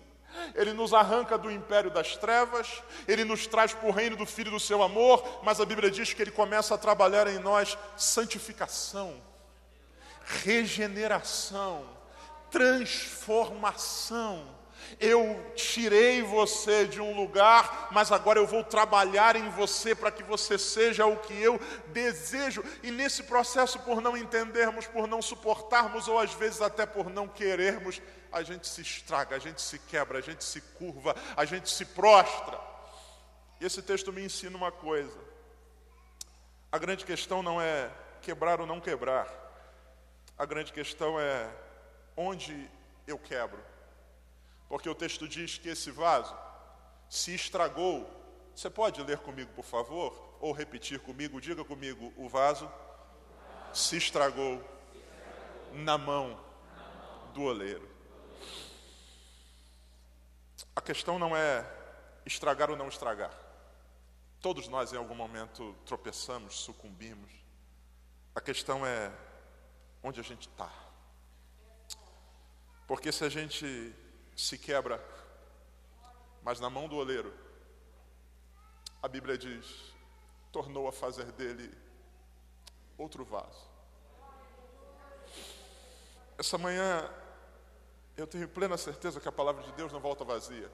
Ele 0.55 0.73
nos 0.73 0.95
arranca 0.95 1.39
do 1.39 1.51
império 1.51 1.91
das 1.91 2.17
trevas, 2.17 2.83
ele 3.07 3.25
nos 3.25 3.47
traz 3.47 3.73
para 3.73 3.89
o 3.89 3.93
reino 3.93 4.17
do 4.17 4.27
Filho 4.27 4.51
do 4.51 4.61
seu 4.61 4.83
amor, 4.83 5.41
mas 5.43 5.61
a 5.61 5.65
Bíblia 5.65 5.91
diz 5.91 6.13
que 6.13 6.23
ele 6.23 6.31
começa 6.31 6.75
a 6.75 6.79
trabalhar 6.79 7.27
em 7.27 7.39
nós 7.39 7.77
santificação, 7.97 9.21
regeneração, 10.25 11.85
transformação. 12.51 14.63
Eu 15.01 15.53
tirei 15.55 16.23
você 16.23 16.87
de 16.87 17.01
um 17.01 17.17
lugar, 17.17 17.89
mas 17.91 18.13
agora 18.13 18.39
eu 18.39 18.47
vou 18.47 18.63
trabalhar 18.63 19.37
em 19.37 19.49
você 19.51 19.95
para 19.95 20.11
que 20.11 20.23
você 20.23 20.59
seja 20.59 21.07
o 21.07 21.17
que 21.17 21.33
eu 21.33 21.59
desejo. 21.89 22.63
E 22.83 22.91
nesse 22.91 23.23
processo, 23.23 23.79
por 23.81 24.01
não 24.01 24.17
entendermos, 24.17 24.87
por 24.87 25.07
não 25.07 25.23
suportarmos, 25.23 26.09
ou 26.09 26.19
às 26.19 26.35
vezes 26.35 26.61
até 26.61 26.85
por 26.85 27.09
não 27.09 27.27
querermos, 27.27 28.03
a 28.33 28.43
gente 28.43 28.67
se 28.67 28.81
estraga, 28.81 29.37
a 29.37 29.39
gente 29.39 29.61
se 29.61 29.79
quebra, 29.79 30.19
a 30.19 30.23
gente 30.23 30.43
se 30.43 30.61
curva, 30.61 31.15
a 31.37 31.45
gente 31.45 31.71
se 31.71 31.85
prostra. 31.85 32.59
E 33.61 33.65
esse 33.65 33.83
texto 33.83 34.13
me 34.13 34.25
ensina 34.25 34.57
uma 34.57 34.73
coisa: 34.73 35.19
a 36.71 36.79
grande 36.79 37.05
questão 37.05 37.43
não 37.43 37.61
é 37.61 37.91
quebrar 38.21 38.61
ou 38.61 38.67
não 38.67 38.81
quebrar, 38.81 39.29
a 40.39 40.47
grande 40.47 40.73
questão 40.73 41.21
é 41.21 41.49
onde 42.17 42.69
eu 43.07 43.19
quebro. 43.19 43.63
Porque 44.69 44.89
o 44.89 44.95
texto 44.95 45.29
diz 45.29 45.59
que 45.59 45.69
esse 45.69 45.91
vaso 45.91 46.35
se 47.09 47.35
estragou. 47.35 48.11
Você 48.55 48.71
pode 48.71 49.03
ler 49.03 49.19
comigo, 49.19 49.51
por 49.55 49.65
favor? 49.65 50.37
Ou 50.41 50.53
repetir 50.53 50.99
comigo? 50.99 51.41
Diga 51.41 51.65
comigo: 51.65 52.13
o 52.17 52.29
vaso 52.29 52.71
se 53.73 53.97
estragou 53.97 54.63
na 55.73 55.97
mão 55.97 56.39
do 57.35 57.43
oleiro. 57.43 57.92
A 60.75 60.81
questão 60.81 61.19
não 61.19 61.37
é 61.37 61.65
estragar 62.25 62.71
ou 62.71 62.77
não 62.77 62.89
estragar. 62.89 63.33
Todos 64.41 64.69
nós, 64.69 64.93
em 64.93 64.97
algum 64.97 65.15
momento, 65.15 65.75
tropeçamos, 65.85 66.57
sucumbimos. 66.57 67.31
A 68.35 68.41
questão 68.41 68.85
é 68.85 69.13
onde 70.03 70.19
a 70.19 70.23
gente 70.23 70.49
está. 70.49 70.71
Porque 72.87 73.13
se 73.13 73.25
a 73.25 73.29
gente 73.29 73.95
se 74.37 74.59
quebra, 74.59 75.03
mas 76.43 76.59
na 76.59 76.69
mão 76.69 76.89
do 76.89 76.97
oleiro, 76.97 77.33
a 79.03 79.09
Bíblia 79.09 79.39
diz, 79.39 79.93
tornou 80.51 80.89
a 80.89 80.93
fazer 80.93 81.31
dele 81.33 81.73
outro 82.99 83.25
vaso. 83.25 83.71
Essa 86.37 86.59
manhã 86.59 87.09
eu 88.17 88.27
tenho 88.27 88.49
plena 88.49 88.77
certeza 88.77 89.21
que 89.21 89.29
a 89.29 89.33
palavra 89.33 89.63
de 89.63 89.73
Deus 89.73 89.93
não 89.93 90.01
volta 90.01 90.25
vazia. 90.25 90.71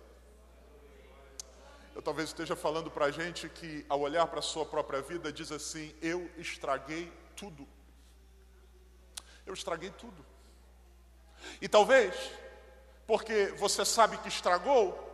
Eu 1.95 2.03
talvez 2.03 2.29
esteja 2.29 2.55
falando 2.55 2.91
para 2.91 3.07
a 3.07 3.11
gente 3.11 3.49
que, 3.49 3.85
ao 3.89 4.01
olhar 4.01 4.27
para 4.27 4.39
a 4.39 4.43
sua 4.43 4.65
própria 4.65 5.03
vida, 5.03 5.33
diz 5.33 5.51
assim: 5.51 5.95
Eu 6.01 6.31
estraguei 6.37 7.13
tudo. 7.37 7.67
Eu 9.45 9.55
estraguei 9.55 9.91
tudo. 9.91 10.25
E 11.61 11.69
talvez 11.69 12.15
porque 13.09 13.55
você 13.57 13.87
sabe 13.87 14.19
que 14.19 14.29
estragou, 14.29 15.07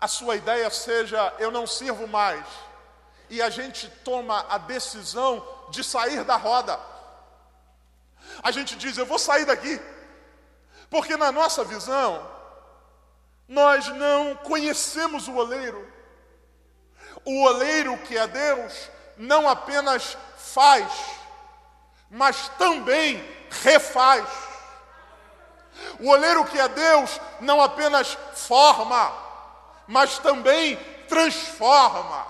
a 0.00 0.08
sua 0.08 0.34
ideia 0.34 0.70
seja: 0.70 1.32
eu 1.38 1.50
não 1.50 1.66
sirvo 1.66 2.08
mais. 2.08 2.44
E 3.28 3.40
a 3.42 3.50
gente 3.50 3.88
toma 4.02 4.46
a 4.48 4.56
decisão 4.56 5.46
de 5.70 5.84
sair 5.84 6.24
da 6.24 6.36
roda. 6.36 6.80
A 8.42 8.50
gente 8.50 8.76
diz: 8.76 8.96
eu 8.96 9.04
vou 9.04 9.18
sair 9.18 9.44
daqui. 9.44 9.78
Porque 10.92 11.16
na 11.16 11.32
nossa 11.32 11.64
visão, 11.64 12.22
nós 13.48 13.88
não 13.88 14.36
conhecemos 14.36 15.26
o 15.26 15.36
oleiro. 15.36 15.90
O 17.24 17.44
oleiro 17.44 17.96
que 17.96 18.18
é 18.18 18.26
Deus 18.26 18.90
não 19.16 19.48
apenas 19.48 20.18
faz, 20.36 20.92
mas 22.10 22.50
também 22.58 23.26
refaz. 23.62 24.28
O 25.98 26.10
oleiro 26.10 26.44
que 26.44 26.60
é 26.60 26.68
Deus 26.68 27.18
não 27.40 27.62
apenas 27.62 28.18
forma, 28.34 29.10
mas 29.86 30.18
também 30.18 30.76
transforma. 31.08 32.26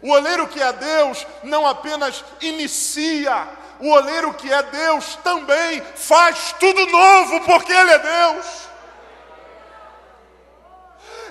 O 0.00 0.12
oleiro 0.12 0.46
que 0.46 0.62
é 0.62 0.72
Deus 0.72 1.26
não 1.42 1.66
apenas 1.66 2.24
inicia, 2.40 3.48
o 3.82 3.90
oleiro 3.90 4.32
que 4.34 4.52
é 4.52 4.62
Deus 4.62 5.16
também 5.16 5.82
faz 5.96 6.52
tudo 6.52 6.86
novo, 6.86 7.44
porque 7.44 7.72
Ele 7.72 7.90
é 7.90 7.98
Deus. 7.98 8.68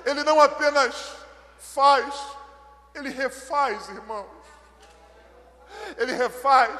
Ele 0.03 0.21
não 0.23 0.41
apenas 0.41 1.13
faz, 1.57 2.13
Ele 2.93 3.09
refaz, 3.09 3.87
irmãos. 3.87 4.27
Ele 5.95 6.11
refaz. 6.11 6.77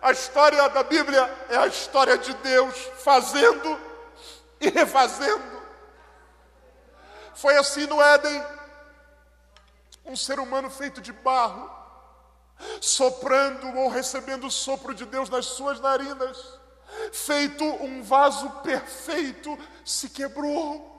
A 0.00 0.10
história 0.10 0.70
da 0.70 0.82
Bíblia 0.82 1.46
é 1.50 1.58
a 1.58 1.66
história 1.66 2.16
de 2.16 2.32
Deus 2.32 2.74
fazendo 3.04 3.78
e 4.58 4.70
refazendo. 4.70 5.62
Foi 7.34 7.58
assim 7.58 7.86
no 7.86 8.00
Éden. 8.00 8.42
Um 10.06 10.16
ser 10.16 10.40
humano 10.40 10.70
feito 10.70 11.02
de 11.02 11.12
barro, 11.12 11.73
soprando 12.80 13.66
ou 13.78 13.88
recebendo 13.88 14.46
o 14.46 14.50
sopro 14.50 14.94
de 14.94 15.04
Deus 15.04 15.28
nas 15.28 15.46
suas 15.46 15.80
narinas, 15.80 16.38
feito 17.12 17.64
um 17.64 18.02
vaso 18.02 18.48
perfeito, 18.62 19.58
se 19.84 20.08
quebrou, 20.08 20.90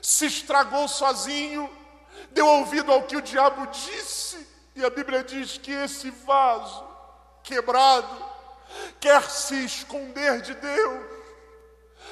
se 0.00 0.26
estragou 0.26 0.88
sozinho, 0.88 1.70
deu 2.30 2.46
ouvido 2.46 2.90
ao 2.92 3.02
que 3.02 3.16
o 3.16 3.22
diabo 3.22 3.66
disse, 3.66 4.46
e 4.74 4.84
a 4.84 4.90
Bíblia 4.90 5.22
diz 5.22 5.58
que 5.58 5.70
esse 5.70 6.10
vaso 6.10 6.90
quebrado, 7.42 8.32
quer 9.00 9.22
se 9.28 9.64
esconder 9.64 10.40
de 10.40 10.54
Deus, 10.54 11.06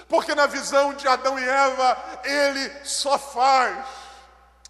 porque 0.09 0.35
na 0.35 0.46
visão 0.46 0.92
de 0.92 1.09
Adão 1.09 1.38
e 1.38 1.49
Eva 1.49 2.20
ele 2.25 2.85
só 2.85 3.18
faz, 3.18 3.87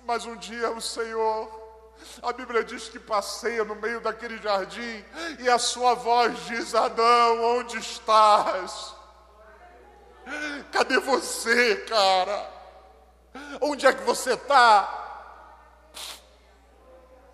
mas 0.05 0.24
um 0.24 0.37
dia 0.37 0.70
o 0.70 0.81
Senhor, 0.81 1.60
a 2.23 2.33
Bíblia 2.33 2.64
diz 2.64 2.88
que 2.88 2.99
passeia 2.99 3.64
no 3.64 3.75
meio 3.75 4.01
daquele 4.01 4.38
jardim 4.38 5.05
e 5.38 5.49
a 5.49 5.59
sua 5.59 5.94
voz 5.94 6.38
diz: 6.46 6.75
Adão, 6.75 7.59
onde 7.59 7.79
estás? 7.79 8.94
Cadê 10.73 10.99
você, 10.99 11.77
cara? 11.88 12.51
Onde 13.61 13.87
é 13.87 13.92
que 13.92 14.03
você 14.03 14.35
está? 14.35 14.96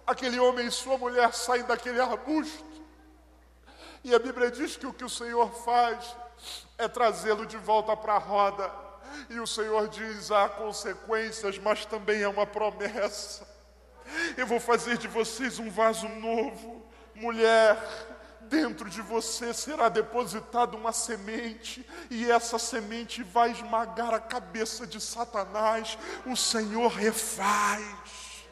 Aquele 0.07 0.39
homem 0.39 0.67
e 0.67 0.71
sua 0.71 0.97
mulher 0.97 1.33
saem 1.35 1.65
daquele 1.65 2.01
arbusto. 2.01 2.65
E 4.05 4.15
a 4.15 4.19
Bíblia 4.19 4.51
diz 4.51 4.77
que 4.77 4.87
o 4.87 4.93
que 4.93 5.05
o 5.05 5.11
Senhor 5.11 5.53
faz 5.65 6.15
é 6.79 6.87
trazê-lo 6.87 7.45
de 7.45 7.57
volta 7.57 7.97
para 7.97 8.15
a 8.15 8.19
roda. 8.19 8.71
E 9.29 9.41
o 9.41 9.47
Senhor 9.47 9.89
diz: 9.89 10.31
há 10.31 10.49
consequências, 10.49 11.59
mas 11.59 11.85
também 11.87 12.23
é 12.23 12.29
uma 12.29 12.47
promessa. 12.47 13.56
Eu 14.37 14.47
vou 14.47 14.61
fazer 14.61 14.99
de 14.99 15.09
vocês 15.09 15.59
um 15.59 15.71
vaso 15.71 16.09
novo, 16.09 16.85
mulher. 17.15 17.77
Dentro 18.43 18.89
de 18.89 19.03
você 19.03 19.53
será 19.53 19.89
depositada 19.89 20.77
uma 20.77 20.93
semente, 20.93 21.85
e 22.09 22.31
essa 22.31 22.59
semente 22.59 23.23
vai 23.23 23.51
esmagar 23.51 24.15
a 24.15 24.21
cabeça 24.21 24.87
de 24.87 25.01
Satanás. 25.01 25.99
O 26.25 26.37
Senhor 26.37 26.89
refaz. 26.89 28.47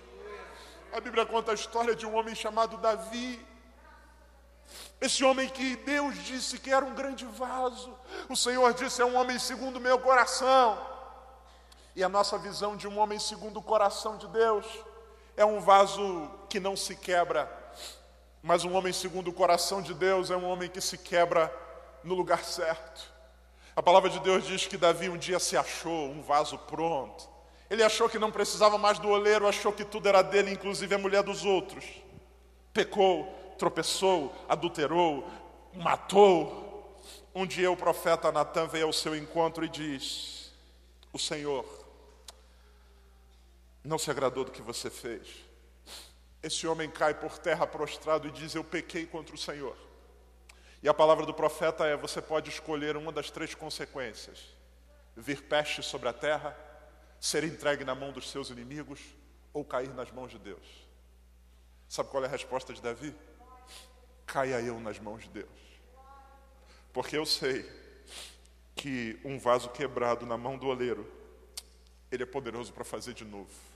A 0.93 1.01
Bíblia 1.01 1.25
conta 1.25 1.53
a 1.53 1.55
história 1.55 1.95
de 1.95 2.07
um 2.07 2.17
homem 2.17 2.35
chamado 2.35 2.77
Davi. 2.79 3.45
Esse 5.01 5.23
homem 5.23 5.49
que 5.49 5.77
Deus 5.77 6.17
disse 6.25 6.59
que 6.59 6.73
era 6.73 6.85
um 6.85 6.95
grande 6.95 7.25
vaso, 7.27 7.97
o 8.29 8.37
Senhor 8.37 8.73
disse: 8.75 9.01
é 9.01 9.05
um 9.05 9.17
homem 9.17 9.39
segundo 9.39 9.77
o 9.77 9.81
meu 9.81 9.99
coração. 9.99 10.79
E 11.95 12.03
a 12.03 12.09
nossa 12.09 12.37
visão 12.37 12.77
de 12.77 12.89
um 12.89 12.99
homem 12.99 13.21
segundo 13.21 13.59
o 13.59 13.63
coração 13.63 14.17
de 14.17 14.27
Deus 14.29 14.67
é 15.37 15.45
um 15.45 15.61
vaso 15.61 16.31
que 16.49 16.61
não 16.61 16.77
se 16.77 16.95
quebra, 16.95 17.51
mas 18.43 18.65
um 18.65 18.75
homem 18.75 18.93
segundo 18.93 19.29
o 19.29 19.33
coração 19.33 19.83
de 19.83 19.95
Deus 19.95 20.31
é 20.31 20.37
um 20.37 20.49
homem 20.49 20.69
que 20.69 20.81
se 20.81 20.99
quebra 20.99 21.53
no 22.03 22.15
lugar 22.15 22.45
certo. 22.45 23.13
A 23.75 23.83
palavra 23.83 24.09
de 24.09 24.21
Deus 24.21 24.47
diz 24.47 24.67
que 24.67 24.77
Davi 24.77 25.09
um 25.09 25.19
dia 25.19 25.39
se 25.39 25.57
achou 25.57 26.09
um 26.09 26.23
vaso 26.23 26.57
pronto. 26.59 27.29
Ele 27.69 27.83
achou 27.83 28.09
que 28.09 28.19
não 28.19 28.31
precisava 28.31 28.79
mais 28.79 28.99
do 28.99 29.09
oleiro, 29.09 29.49
achou 29.49 29.73
que 29.73 29.85
tudo 29.85 30.09
era 30.09 30.23
dele, 30.23 30.53
inclusive 30.53 30.95
a 30.95 30.99
mulher 30.99 31.23
dos 31.23 31.45
outros. 31.45 31.85
Pecou, 32.73 33.55
tropeçou, 33.59 34.33
adulterou, 34.49 35.29
matou. 35.75 36.95
Um 37.35 37.45
dia 37.45 37.71
o 37.71 37.77
profeta 37.77 38.31
Natan 38.31 38.69
veio 38.69 38.87
ao 38.87 38.93
seu 38.93 39.17
encontro 39.17 39.65
e 39.65 39.69
diz: 39.69 40.53
O 41.13 41.19
Senhor 41.19 41.84
não 43.85 43.99
se 43.99 44.11
agradou 44.11 44.45
do 44.45 44.51
que 44.51 44.63
você 44.63 44.89
fez. 44.89 45.45
Esse 46.43 46.67
homem 46.67 46.91
cai 46.91 47.15
por 47.15 47.39
terra 47.39 47.67
prostrado 47.67 48.27
e 48.27 48.31
diz: 48.31 48.55
Eu 48.55 48.65
pequei 48.65 49.07
contra 49.07 49.35
o 49.35 49.39
Senhor. 49.39 49.77
E 50.83 50.89
a 50.89 50.95
palavra 50.95 51.25
do 51.25 51.35
profeta 51.35 51.87
é: 51.87 51.97
Você 51.97 52.21
pode 52.21 52.51
escolher 52.51 52.97
uma 52.97 53.13
das 53.13 53.31
três 53.31 53.55
consequências: 53.55 54.55
vir 55.17 55.43
peste 55.43 55.83
sobre 55.83 56.09
a 56.09 56.13
terra, 56.13 56.57
ser 57.21 57.45
entregue 57.45 57.85
na 57.85 57.95
mão 57.95 58.13
dos 58.13 58.31
seus 58.31 58.51
inimigos 58.51 59.01
ou 59.53 59.65
cair 59.65 59.93
nas 59.95 60.11
mãos 60.11 60.31
de 60.31 60.39
Deus. 60.39 60.67
Sabe 61.89 62.11
qual 62.11 62.25
é 62.25 62.27
a 62.27 62.31
resposta 62.31 62.73
de 62.73 62.83
Davi? 62.83 63.15
Caia 64.27 64.61
eu 64.61 64.81
nas 64.81 64.99
mãos 64.99 65.23
de 65.23 65.29
Deus. 65.29 65.49
Porque 66.93 67.17
eu 67.17 67.25
sei 67.25 67.71
que 68.75 69.19
um 69.25 69.39
vaso 69.39 69.69
quebrado 69.71 70.27
na 70.27 70.37
mão 70.37 70.59
do 70.59 70.67
oleiro, 70.67 71.11
ele 72.11 72.23
é 72.23 72.27
poderoso 72.27 72.73
para 72.73 72.85
fazer 72.85 73.15
de 73.15 73.25
novo. 73.25 73.74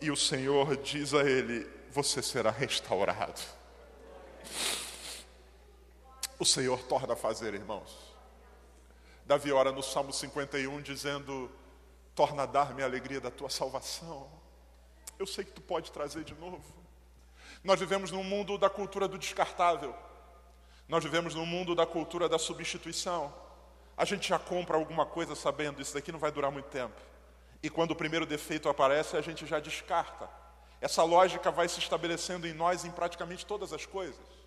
E 0.00 0.10
o 0.10 0.16
Senhor 0.16 0.76
diz 0.76 1.12
a 1.12 1.22
ele: 1.22 1.68
Você 1.90 2.22
será 2.22 2.50
restaurado. 2.50 3.40
O 6.38 6.44
Senhor 6.44 6.82
torna 6.84 7.12
a 7.12 7.16
fazer, 7.16 7.52
irmãos. 7.52 8.10
Davi 9.26 9.52
ora 9.52 9.70
no 9.70 9.82
Salmo 9.82 10.12
51 10.12 10.80
dizendo: 10.80 11.50
Torna 12.14 12.44
a 12.44 12.46
dar-me 12.46 12.82
a 12.82 12.86
alegria 12.86 13.20
da 13.20 13.30
tua 13.30 13.50
salvação. 13.50 14.30
Eu 15.18 15.26
sei 15.26 15.44
que 15.44 15.52
tu 15.52 15.60
pode 15.60 15.92
trazer 15.92 16.24
de 16.24 16.34
novo. 16.34 16.80
Nós 17.62 17.78
vivemos 17.78 18.10
num 18.10 18.24
mundo 18.24 18.56
da 18.56 18.70
cultura 18.70 19.06
do 19.06 19.18
descartável. 19.18 19.94
Nós 20.88 21.04
vivemos 21.04 21.34
num 21.34 21.44
mundo 21.44 21.74
da 21.74 21.86
cultura 21.86 22.26
da 22.26 22.38
substituição. 22.38 23.32
A 23.96 24.06
gente 24.06 24.28
já 24.30 24.38
compra 24.38 24.78
alguma 24.78 25.04
coisa 25.04 25.34
sabendo 25.34 25.82
isso 25.82 25.92
daqui 25.92 26.10
não 26.10 26.18
vai 26.18 26.32
durar 26.32 26.50
muito 26.50 26.70
tempo. 26.70 27.09
E 27.62 27.68
quando 27.68 27.90
o 27.90 27.96
primeiro 27.96 28.26
defeito 28.26 28.68
aparece, 28.68 29.16
a 29.16 29.20
gente 29.20 29.46
já 29.46 29.60
descarta. 29.60 30.28
Essa 30.80 31.02
lógica 31.02 31.50
vai 31.50 31.68
se 31.68 31.78
estabelecendo 31.78 32.46
em 32.46 32.54
nós 32.54 32.84
em 32.84 32.90
praticamente 32.90 33.44
todas 33.44 33.72
as 33.72 33.84
coisas. 33.84 34.40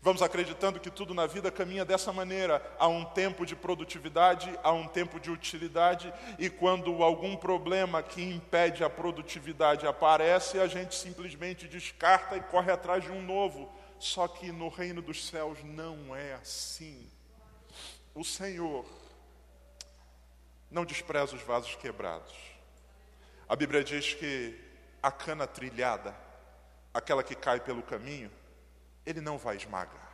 Vamos 0.00 0.22
acreditando 0.22 0.80
que 0.80 0.90
tudo 0.90 1.14
na 1.14 1.26
vida 1.26 1.50
caminha 1.50 1.84
dessa 1.84 2.12
maneira. 2.12 2.62
Há 2.78 2.88
um 2.88 3.04
tempo 3.04 3.44
de 3.44 3.54
produtividade, 3.54 4.58
há 4.62 4.72
um 4.72 4.86
tempo 4.86 5.20
de 5.20 5.30
utilidade, 5.30 6.12
e 6.38 6.50
quando 6.50 7.02
algum 7.02 7.36
problema 7.36 8.02
que 8.02 8.22
impede 8.22 8.84
a 8.84 8.90
produtividade 8.90 9.86
aparece, 9.86 10.58
a 10.58 10.66
gente 10.66 10.94
simplesmente 10.94 11.68
descarta 11.68 12.36
e 12.36 12.40
corre 12.40 12.72
atrás 12.72 13.04
de 13.04 13.10
um 13.10 13.22
novo. 13.22 13.70
Só 13.98 14.28
que 14.28 14.52
no 14.52 14.68
reino 14.68 15.00
dos 15.00 15.26
céus 15.26 15.58
não 15.64 16.14
é 16.14 16.34
assim. 16.34 17.10
O 18.14 18.24
Senhor 18.24 18.84
não 20.70 20.84
despreza 20.84 21.34
os 21.34 21.42
vasos 21.42 21.74
quebrados. 21.76 22.34
A 23.48 23.54
Bíblia 23.54 23.84
diz 23.84 24.14
que 24.14 24.58
a 25.02 25.10
cana 25.10 25.46
trilhada, 25.46 26.14
aquela 26.92 27.22
que 27.22 27.34
cai 27.34 27.60
pelo 27.60 27.82
caminho, 27.82 28.30
ele 29.04 29.20
não 29.20 29.38
vai 29.38 29.56
esmagar. 29.56 30.12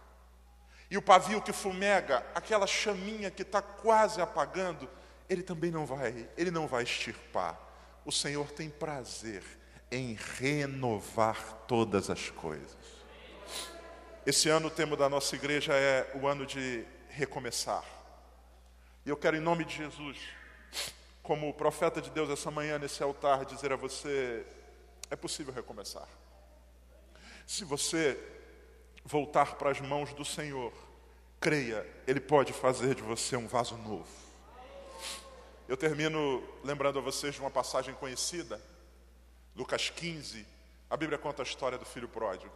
E 0.91 0.97
o 0.99 1.03
pavio 1.03 1.41
que 1.41 1.53
fumega, 1.53 2.25
aquela 2.35 2.67
chaminha 2.67 3.31
que 3.31 3.41
está 3.41 3.63
quase 3.63 4.21
apagando, 4.21 4.89
ele 5.29 5.43
também 5.43 5.71
não 5.71 5.87
vai, 5.87 6.29
ele 6.37 6.51
não 6.51 6.67
vai 6.67 6.83
extirpar. 6.83 7.59
O 8.05 8.13
Senhor 8.13 8.51
tem 8.51 8.69
prazer 8.69 9.43
em 9.91 10.19
renovar 10.39 11.65
todas 11.67 12.11
as 12.11 12.29
coisas. 12.29 12.77
Esse 14.27 14.49
ano 14.51 14.69
o 14.69 14.71
tema 14.71 14.97
da 14.97 15.09
nossa 15.09 15.35
igreja 15.35 15.73
é 15.73 16.11
o 16.15 16.27
ano 16.27 16.45
de 16.45 16.85
recomeçar. 17.09 17.85
E 19.05 19.09
eu 19.09 19.17
quero, 19.17 19.37
em 19.37 19.41
nome 19.41 19.65
de 19.65 19.77
Jesus, 19.77 20.19
como 21.23 21.55
profeta 21.55 22.01
de 22.01 22.11
Deus 22.11 22.29
essa 22.31 22.51
manhã 22.51 22.79
nesse 22.79 23.03
altar, 23.03 23.45
dizer 23.45 23.73
a 23.73 23.77
você: 23.77 24.45
é 25.11 25.17
possível 25.17 25.53
recomeçar. 25.53 26.09
Se 27.47 27.65
você 27.65 28.19
voltar 29.05 29.55
para 29.57 29.71
as 29.71 29.81
mãos 29.81 30.13
do 30.15 30.25
Senhor, 30.25 30.73
creia, 31.41 31.87
Ele 32.07 32.21
pode 32.21 32.53
fazer 32.53 32.95
de 32.95 33.03
você 33.03 33.37
um 33.37 33.47
vaso 33.47 33.77
novo. 33.77 34.09
Eu 35.69 35.77
termino 35.77 36.43
lembrando 36.65 36.99
a 36.99 37.03
vocês 37.03 37.35
de 37.35 37.41
uma 37.41 37.51
passagem 37.51 37.95
conhecida, 37.95 38.61
Lucas 39.55 39.91
15, 39.91 40.47
a 40.89 40.97
Bíblia 40.97 41.19
conta 41.19 41.43
a 41.43 41.45
história 41.45 41.79
do 41.79 41.85
filho 41.85 42.09
pródigo. 42.09 42.53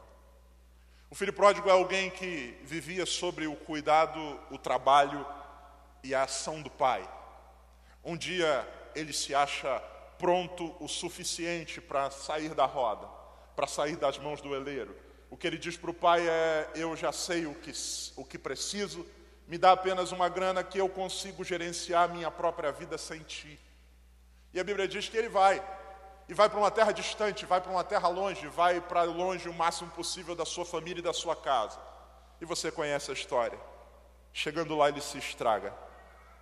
O 1.09 1.15
filho 1.15 1.33
pródigo 1.33 1.69
é 1.69 1.73
alguém 1.73 2.11
que 2.11 2.59
vivia 2.65 3.07
sobre 3.07 3.47
o 3.47 3.55
cuidado, 3.55 4.19
o 4.51 4.59
trabalho 4.59 5.25
e 6.03 6.15
a 6.15 6.25
ação 6.25 6.61
do 6.63 6.71
pai. 6.71 7.09
Um 8.07 8.16
dia 8.16 8.64
ele 8.95 9.12
se 9.12 9.35
acha 9.35 9.81
pronto 10.16 10.77
o 10.79 10.87
suficiente 10.87 11.81
para 11.81 12.09
sair 12.09 12.55
da 12.55 12.64
roda, 12.64 13.09
para 13.57 13.66
sair 13.66 13.97
das 13.97 14.16
mãos 14.16 14.40
do 14.40 14.55
eleiro. 14.55 14.97
O 15.29 15.37
que 15.37 15.45
ele 15.45 15.59
diz 15.59 15.77
para 15.77 15.90
o 15.90 15.95
pai 15.95 16.25
é: 16.29 16.71
Eu 16.77 16.95
já 16.95 17.11
sei 17.11 17.47
o 17.47 17.55
que, 17.57 17.73
o 18.14 18.25
que 18.25 18.38
preciso, 18.38 19.05
me 19.49 19.59
dá 19.59 19.73
apenas 19.73 20.12
uma 20.12 20.29
grana 20.29 20.62
que 20.62 20.79
eu 20.79 20.88
consigo 20.88 21.42
gerenciar 21.42 22.05
a 22.05 22.12
minha 22.12 22.31
própria 22.31 22.71
vida 22.71 22.97
sem 22.97 23.25
ti. 23.25 23.59
E 24.55 24.61
a 24.61 24.62
Bíblia 24.62 24.87
diz 24.87 25.09
que 25.09 25.16
ele 25.16 25.29
vai, 25.29 25.61
e 26.29 26.33
vai 26.33 26.49
para 26.49 26.61
uma 26.61 26.71
terra 26.71 26.92
distante, 26.92 27.45
vai 27.45 27.61
para 27.61 27.73
uma 27.73 27.83
terra 27.83 28.07
longe, 28.07 28.47
vai 28.47 28.81
para 28.81 29.03
longe 29.03 29.49
o 29.49 29.53
máximo 29.53 29.90
possível 29.90 30.37
da 30.37 30.45
sua 30.45 30.64
família 30.64 31.01
e 31.01 31.03
da 31.03 31.12
sua 31.12 31.35
casa. 31.35 31.81
E 32.40 32.45
você 32.45 32.71
conhece 32.71 33.11
a 33.11 33.14
história. 33.14 33.59
Chegando 34.33 34.77
lá, 34.77 34.90
ele 34.90 35.01
se 35.01 35.19
estraga. 35.19 35.75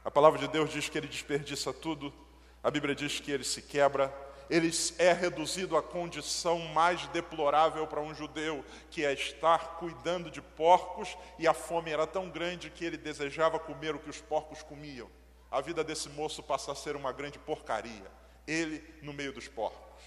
A 0.04 0.10
palavra 0.10 0.38
de 0.38 0.46
Deus 0.46 0.70
diz 0.70 0.88
que 0.88 0.98
ele 0.98 1.08
desperdiça 1.08 1.72
tudo, 1.72 2.12
a 2.62 2.70
Bíblia 2.70 2.94
diz 2.94 3.20
que 3.20 3.30
ele 3.30 3.42
se 3.42 3.62
quebra, 3.62 4.14
ele 4.50 4.70
é 4.98 5.12
reduzido 5.14 5.78
à 5.78 5.82
condição 5.82 6.58
mais 6.58 7.06
deplorável 7.06 7.86
para 7.86 8.02
um 8.02 8.14
judeu, 8.14 8.62
que 8.90 9.02
é 9.02 9.14
estar 9.14 9.76
cuidando 9.76 10.30
de 10.30 10.42
porcos, 10.42 11.16
e 11.38 11.48
a 11.48 11.54
fome 11.54 11.90
era 11.90 12.06
tão 12.06 12.28
grande 12.28 12.68
que 12.68 12.84
ele 12.84 12.98
desejava 12.98 13.58
comer 13.58 13.94
o 13.94 13.98
que 13.98 14.10
os 14.10 14.20
porcos 14.20 14.62
comiam. 14.62 15.10
A 15.50 15.62
vida 15.62 15.82
desse 15.82 16.10
moço 16.10 16.42
passa 16.42 16.72
a 16.72 16.74
ser 16.74 16.96
uma 16.96 17.10
grande 17.10 17.38
porcaria, 17.38 18.10
ele 18.46 18.84
no 19.00 19.14
meio 19.14 19.32
dos 19.32 19.48
porcos. 19.48 20.04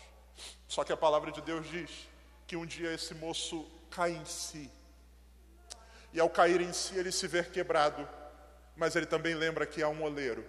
Só 0.68 0.84
que 0.84 0.94
a 0.94 0.98
palavra 0.98 1.32
de 1.32 1.42
Deus 1.42 1.68
diz 1.68 1.90
que 2.46 2.56
um 2.56 2.68
dia 2.68 2.94
esse 2.94 3.16
moço 3.16 3.66
cai 3.90 4.12
em 4.12 4.26
si, 4.26 4.70
e 6.14 6.20
ao 6.20 6.30
cair 6.30 6.62
em 6.62 6.72
si 6.72 6.96
ele 6.96 7.12
se 7.12 7.28
vê 7.28 7.44
quebrado, 7.44 8.08
mas 8.78 8.96
ele 8.96 9.08
também 9.08 9.34
lembra 9.34 9.66
que 9.66 9.82
há 9.82 9.90
um 9.90 10.04
oleiro, 10.04 10.46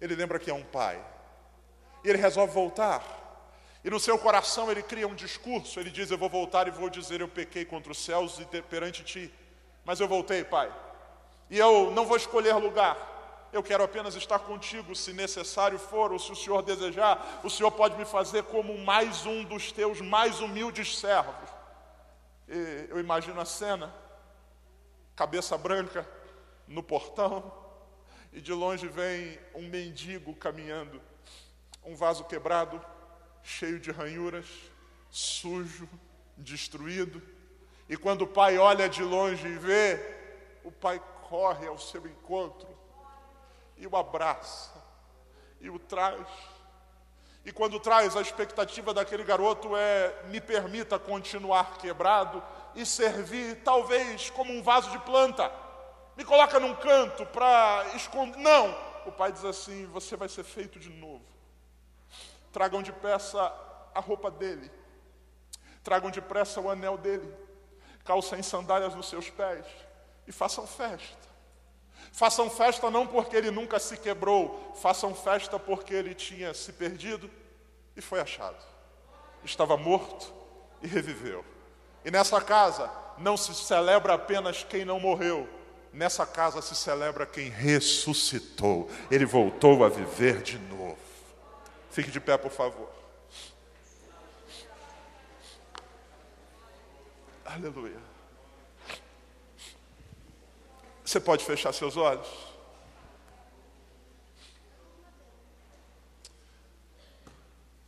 ele 0.00 0.14
lembra 0.14 0.38
que 0.38 0.50
há 0.50 0.54
um 0.54 0.62
pai, 0.62 1.04
e 2.04 2.08
ele 2.08 2.18
resolve 2.18 2.52
voltar. 2.52 3.02
E 3.84 3.90
no 3.90 3.98
seu 3.98 4.18
coração 4.18 4.70
ele 4.70 4.82
cria 4.82 5.06
um 5.06 5.14
discurso, 5.14 5.78
ele 5.78 5.90
diz: 5.90 6.10
Eu 6.10 6.18
vou 6.18 6.28
voltar 6.28 6.68
e 6.68 6.70
vou 6.70 6.88
dizer, 6.88 7.20
eu 7.20 7.28
pequei 7.28 7.64
contra 7.64 7.90
os 7.90 7.98
céus 7.98 8.38
e 8.38 8.62
perante 8.62 9.02
ti, 9.02 9.32
mas 9.84 9.98
eu 9.98 10.06
voltei, 10.06 10.44
pai, 10.44 10.72
e 11.50 11.58
eu 11.58 11.90
não 11.90 12.06
vou 12.06 12.16
escolher 12.16 12.54
lugar, 12.54 12.96
Eu 13.52 13.62
quero 13.62 13.82
apenas 13.82 14.14
estar 14.14 14.38
contigo, 14.40 14.94
se 14.94 15.12
necessário 15.12 15.78
for, 15.78 16.12
ou 16.12 16.18
se 16.18 16.30
o 16.30 16.36
Senhor 16.36 16.62
desejar, 16.62 17.40
o 17.42 17.48
Senhor 17.48 17.70
pode 17.70 17.96
me 17.96 18.04
fazer 18.04 18.42
como 18.44 18.76
mais 18.78 19.24
um 19.24 19.42
dos 19.42 19.72
teus 19.72 20.00
mais 20.00 20.40
humildes 20.40 20.98
servos. 20.98 21.48
E 22.46 22.86
eu 22.90 23.00
imagino 23.00 23.40
a 23.40 23.46
cena, 23.46 23.92
cabeça 25.16 25.56
branca 25.56 26.06
no 26.68 26.82
portão, 26.82 27.52
e 28.32 28.40
de 28.40 28.52
longe 28.52 28.86
vem 28.86 29.38
um 29.54 29.68
mendigo 29.68 30.34
caminhando, 30.34 31.00
um 31.84 31.96
vaso 31.96 32.24
quebrado, 32.24 32.80
cheio 33.42 33.80
de 33.80 33.90
ranhuras, 33.90 34.46
sujo, 35.10 35.88
destruído. 36.36 37.22
E 37.88 37.96
quando 37.96 38.22
o 38.22 38.26
pai 38.26 38.58
olha 38.58 38.88
de 38.88 39.02
longe 39.02 39.46
e 39.46 39.58
vê, 39.58 39.98
o 40.62 40.70
pai 40.70 41.02
corre 41.28 41.66
ao 41.66 41.78
seu 41.78 42.06
encontro 42.06 42.68
e 43.76 43.86
o 43.86 43.96
abraça 43.96 44.72
e 45.60 45.70
o 45.70 45.78
traz. 45.78 46.26
E 47.44 47.52
quando 47.52 47.80
traz, 47.80 48.14
a 48.14 48.20
expectativa 48.20 48.92
daquele 48.92 49.24
garoto 49.24 49.74
é: 49.74 50.22
me 50.26 50.40
permita 50.40 50.98
continuar 50.98 51.78
quebrado 51.78 52.42
e 52.74 52.84
servir, 52.84 53.62
talvez 53.64 54.28
como 54.30 54.52
um 54.52 54.62
vaso 54.62 54.90
de 54.90 54.98
planta. 54.98 55.50
Me 56.18 56.24
coloca 56.24 56.58
num 56.58 56.74
canto 56.74 57.24
para 57.26 57.92
esconder. 57.94 58.36
Não! 58.38 58.76
O 59.06 59.12
pai 59.12 59.30
diz 59.30 59.44
assim: 59.44 59.86
você 59.86 60.16
vai 60.16 60.28
ser 60.28 60.42
feito 60.42 60.76
de 60.76 60.90
novo. 60.90 61.24
Tragam 62.52 62.82
de 62.82 62.90
peça 62.90 63.40
a 63.94 64.00
roupa 64.00 64.28
dele, 64.28 64.68
tragam 65.84 66.10
depressa 66.10 66.60
o 66.60 66.68
anel 66.68 66.98
dele, 66.98 67.32
calcem 68.04 68.42
sandálias 68.42 68.96
nos 68.96 69.08
seus 69.08 69.30
pés 69.30 69.64
e 70.26 70.32
façam 70.32 70.66
festa. 70.66 71.28
Façam 72.12 72.50
festa 72.50 72.90
não 72.90 73.06
porque 73.06 73.36
ele 73.36 73.52
nunca 73.52 73.78
se 73.78 73.96
quebrou, 73.96 74.72
façam 74.74 75.14
festa 75.14 75.56
porque 75.56 75.94
ele 75.94 76.16
tinha 76.16 76.52
se 76.52 76.72
perdido 76.72 77.30
e 77.94 78.00
foi 78.00 78.18
achado. 78.18 78.64
Estava 79.44 79.76
morto 79.76 80.32
e 80.82 80.88
reviveu. 80.88 81.44
E 82.04 82.10
nessa 82.10 82.40
casa 82.40 82.90
não 83.18 83.36
se 83.36 83.54
celebra 83.54 84.14
apenas 84.14 84.64
quem 84.64 84.84
não 84.84 84.98
morreu, 84.98 85.48
nessa 85.92 86.26
casa 86.26 86.62
se 86.62 86.74
celebra 86.74 87.26
quem 87.26 87.48
ressuscitou. 87.48 88.90
Ele 89.10 89.24
voltou 89.24 89.84
a 89.84 89.88
viver 89.88 90.42
de 90.42 90.58
novo. 90.58 90.98
Fique 91.90 92.10
de 92.10 92.20
pé, 92.20 92.36
por 92.36 92.50
favor. 92.50 92.90
Aleluia. 97.44 97.98
Você 101.04 101.18
pode 101.18 101.44
fechar 101.44 101.72
seus 101.72 101.96
olhos? 101.96 102.28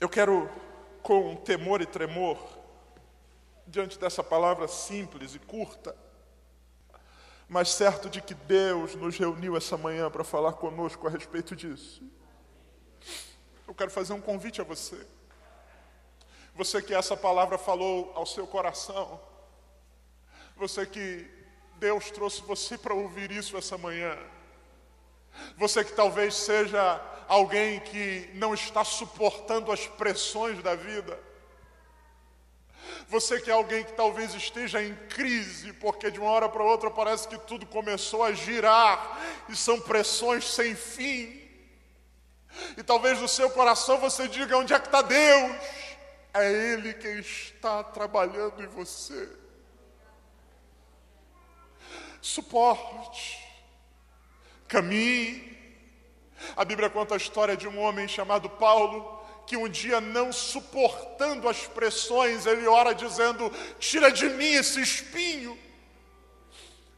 Eu 0.00 0.08
quero, 0.08 0.50
com 1.02 1.36
temor 1.36 1.82
e 1.82 1.86
tremor, 1.86 2.38
diante 3.66 3.98
dessa 3.98 4.24
palavra 4.24 4.66
simples 4.66 5.34
e 5.34 5.38
curta, 5.38 5.94
mas 7.50 7.68
certo 7.70 8.08
de 8.08 8.22
que 8.22 8.32
Deus 8.32 8.94
nos 8.94 9.18
reuniu 9.18 9.56
essa 9.56 9.76
manhã 9.76 10.08
para 10.08 10.22
falar 10.22 10.52
conosco 10.52 11.08
a 11.08 11.10
respeito 11.10 11.56
disso. 11.56 12.00
Eu 13.66 13.74
quero 13.74 13.90
fazer 13.90 14.12
um 14.12 14.20
convite 14.20 14.60
a 14.60 14.64
você. 14.64 15.04
Você 16.54 16.80
que 16.80 16.94
essa 16.94 17.16
palavra 17.16 17.58
falou 17.58 18.12
ao 18.14 18.24
seu 18.24 18.46
coração, 18.46 19.20
você 20.54 20.86
que 20.86 21.28
Deus 21.74 22.12
trouxe 22.12 22.40
você 22.42 22.78
para 22.78 22.94
ouvir 22.94 23.32
isso 23.32 23.56
essa 23.56 23.76
manhã. 23.76 24.16
Você 25.56 25.82
que 25.82 25.92
talvez 25.92 26.34
seja 26.34 27.00
alguém 27.26 27.80
que 27.80 28.30
não 28.34 28.54
está 28.54 28.84
suportando 28.84 29.72
as 29.72 29.88
pressões 29.88 30.62
da 30.62 30.76
vida. 30.76 31.18
Você 33.10 33.40
que 33.40 33.50
é 33.50 33.52
alguém 33.52 33.84
que 33.84 33.92
talvez 33.92 34.34
esteja 34.34 34.82
em 34.82 34.94
crise, 35.08 35.72
porque 35.74 36.10
de 36.10 36.18
uma 36.18 36.30
hora 36.30 36.48
para 36.48 36.62
outra 36.62 36.90
parece 36.90 37.28
que 37.28 37.38
tudo 37.38 37.66
começou 37.66 38.22
a 38.22 38.32
girar 38.32 39.20
e 39.48 39.56
são 39.56 39.80
pressões 39.80 40.44
sem 40.44 40.74
fim. 40.74 41.38
E 42.76 42.82
talvez 42.82 43.20
no 43.20 43.28
seu 43.28 43.50
coração 43.50 43.98
você 43.98 44.28
diga: 44.28 44.56
onde 44.56 44.72
é 44.72 44.78
que 44.78 44.86
está 44.86 45.02
Deus? 45.02 45.56
É 46.32 46.50
Ele 46.50 46.94
quem 46.94 47.18
está 47.18 47.82
trabalhando 47.82 48.62
em 48.62 48.66
você 48.68 49.40
suporte, 52.20 53.42
caminhe. 54.68 55.58
A 56.56 56.64
Bíblia 56.64 56.88
conta 56.90 57.14
a 57.14 57.16
história 57.16 57.56
de 57.56 57.68
um 57.68 57.80
homem 57.80 58.08
chamado 58.08 58.48
Paulo, 58.48 59.19
que 59.50 59.56
um 59.56 59.68
dia, 59.68 60.00
não 60.00 60.32
suportando 60.32 61.48
as 61.48 61.66
pressões, 61.66 62.46
ele 62.46 62.68
ora 62.68 62.94
dizendo: 62.94 63.50
Tira 63.80 64.08
de 64.12 64.28
mim 64.28 64.52
esse 64.52 64.80
espinho. 64.80 65.58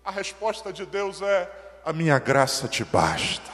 A 0.04 0.10
resposta 0.10 0.70
de 0.70 0.84
Deus 0.84 1.22
é: 1.22 1.50
A 1.82 1.94
minha 1.94 2.18
graça 2.18 2.68
te 2.68 2.84
basta. 2.84 3.50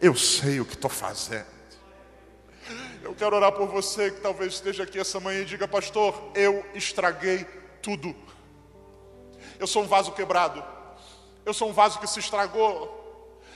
Eu 0.00 0.14
sei 0.14 0.60
o 0.60 0.64
que 0.64 0.74
estou 0.74 0.88
fazendo. 0.88 1.52
Eu 3.02 3.12
quero 3.12 3.34
orar 3.34 3.50
por 3.50 3.66
você 3.66 4.12
que 4.12 4.20
talvez 4.20 4.54
esteja 4.54 4.84
aqui 4.84 5.00
essa 5.00 5.18
manhã 5.18 5.40
e 5.40 5.44
diga, 5.44 5.66
pastor, 5.66 6.30
eu 6.32 6.64
estraguei 6.74 7.44
tudo. 7.82 8.14
Eu 9.58 9.66
sou 9.66 9.82
um 9.82 9.88
vaso 9.88 10.12
quebrado. 10.12 10.64
Eu 11.44 11.52
sou 11.52 11.70
um 11.70 11.72
vaso 11.72 11.98
que 11.98 12.06
se 12.06 12.20
estragou. 12.20 13.03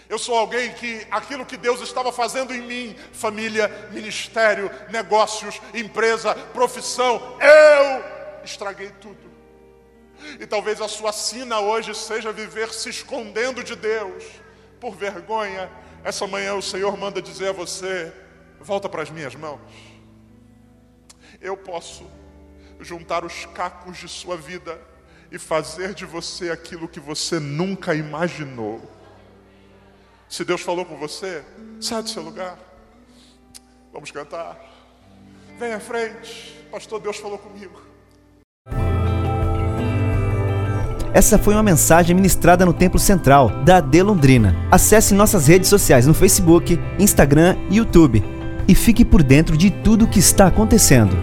Eu 0.08 0.18
sou 0.18 0.34
alguém 0.34 0.72
que 0.72 1.06
aquilo 1.10 1.44
que 1.44 1.56
Deus 1.56 1.82
estava 1.82 2.10
fazendo 2.10 2.54
em 2.54 2.62
mim, 2.62 2.96
família, 3.12 3.68
ministério, 3.92 4.70
negócios, 4.88 5.60
empresa, 5.74 6.34
profissão, 6.34 7.36
eu 7.40 8.42
estraguei 8.42 8.90
tudo. 9.00 9.28
E 10.40 10.46
talvez 10.46 10.80
a 10.80 10.88
sua 10.88 11.12
sina 11.12 11.60
hoje 11.60 11.94
seja 11.94 12.32
viver 12.32 12.72
se 12.72 12.88
escondendo 12.88 13.62
de 13.62 13.76
Deus 13.76 14.24
por 14.80 14.96
vergonha. 14.96 15.70
Essa 16.02 16.26
manhã 16.26 16.54
o 16.54 16.62
Senhor 16.62 16.96
manda 16.96 17.20
dizer 17.20 17.50
a 17.50 17.52
você: 17.52 18.12
volta 18.58 18.88
para 18.88 19.02
as 19.02 19.10
minhas 19.10 19.34
mãos. 19.34 19.60
Eu 21.40 21.56
posso 21.56 22.10
juntar 22.80 23.24
os 23.24 23.44
cacos 23.46 23.98
de 23.98 24.08
sua 24.08 24.36
vida 24.36 24.80
e 25.30 25.38
fazer 25.38 25.92
de 25.92 26.06
você 26.06 26.50
aquilo 26.50 26.88
que 26.88 26.98
você 26.98 27.38
nunca 27.38 27.94
imaginou. 27.94 28.97
Se 30.28 30.44
Deus 30.44 30.60
falou 30.60 30.84
com 30.84 30.96
você, 30.96 31.42
sai 31.80 32.02
do 32.02 32.08
seu 32.08 32.22
lugar. 32.22 32.58
Vamos 33.92 34.10
cantar. 34.10 34.58
Vem 35.58 35.72
à 35.72 35.80
frente. 35.80 36.54
Pastor, 36.70 37.00
Deus 37.00 37.16
falou 37.16 37.38
comigo. 37.38 37.80
Essa 41.14 41.38
foi 41.38 41.54
uma 41.54 41.62
mensagem 41.62 42.14
ministrada 42.14 42.66
no 42.66 42.72
Templo 42.72 43.00
Central 43.00 43.48
da 43.64 43.78
AD 43.78 44.02
Londrina. 44.02 44.54
Acesse 44.70 45.14
nossas 45.14 45.46
redes 45.46 45.68
sociais 45.68 46.06
no 46.06 46.12
Facebook, 46.12 46.78
Instagram 46.98 47.56
e 47.70 47.76
YouTube 47.76 48.22
e 48.68 48.74
fique 48.74 49.04
por 49.04 49.22
dentro 49.22 49.56
de 49.56 49.70
tudo 49.70 50.04
o 50.04 50.08
que 50.08 50.18
está 50.18 50.46
acontecendo. 50.46 51.16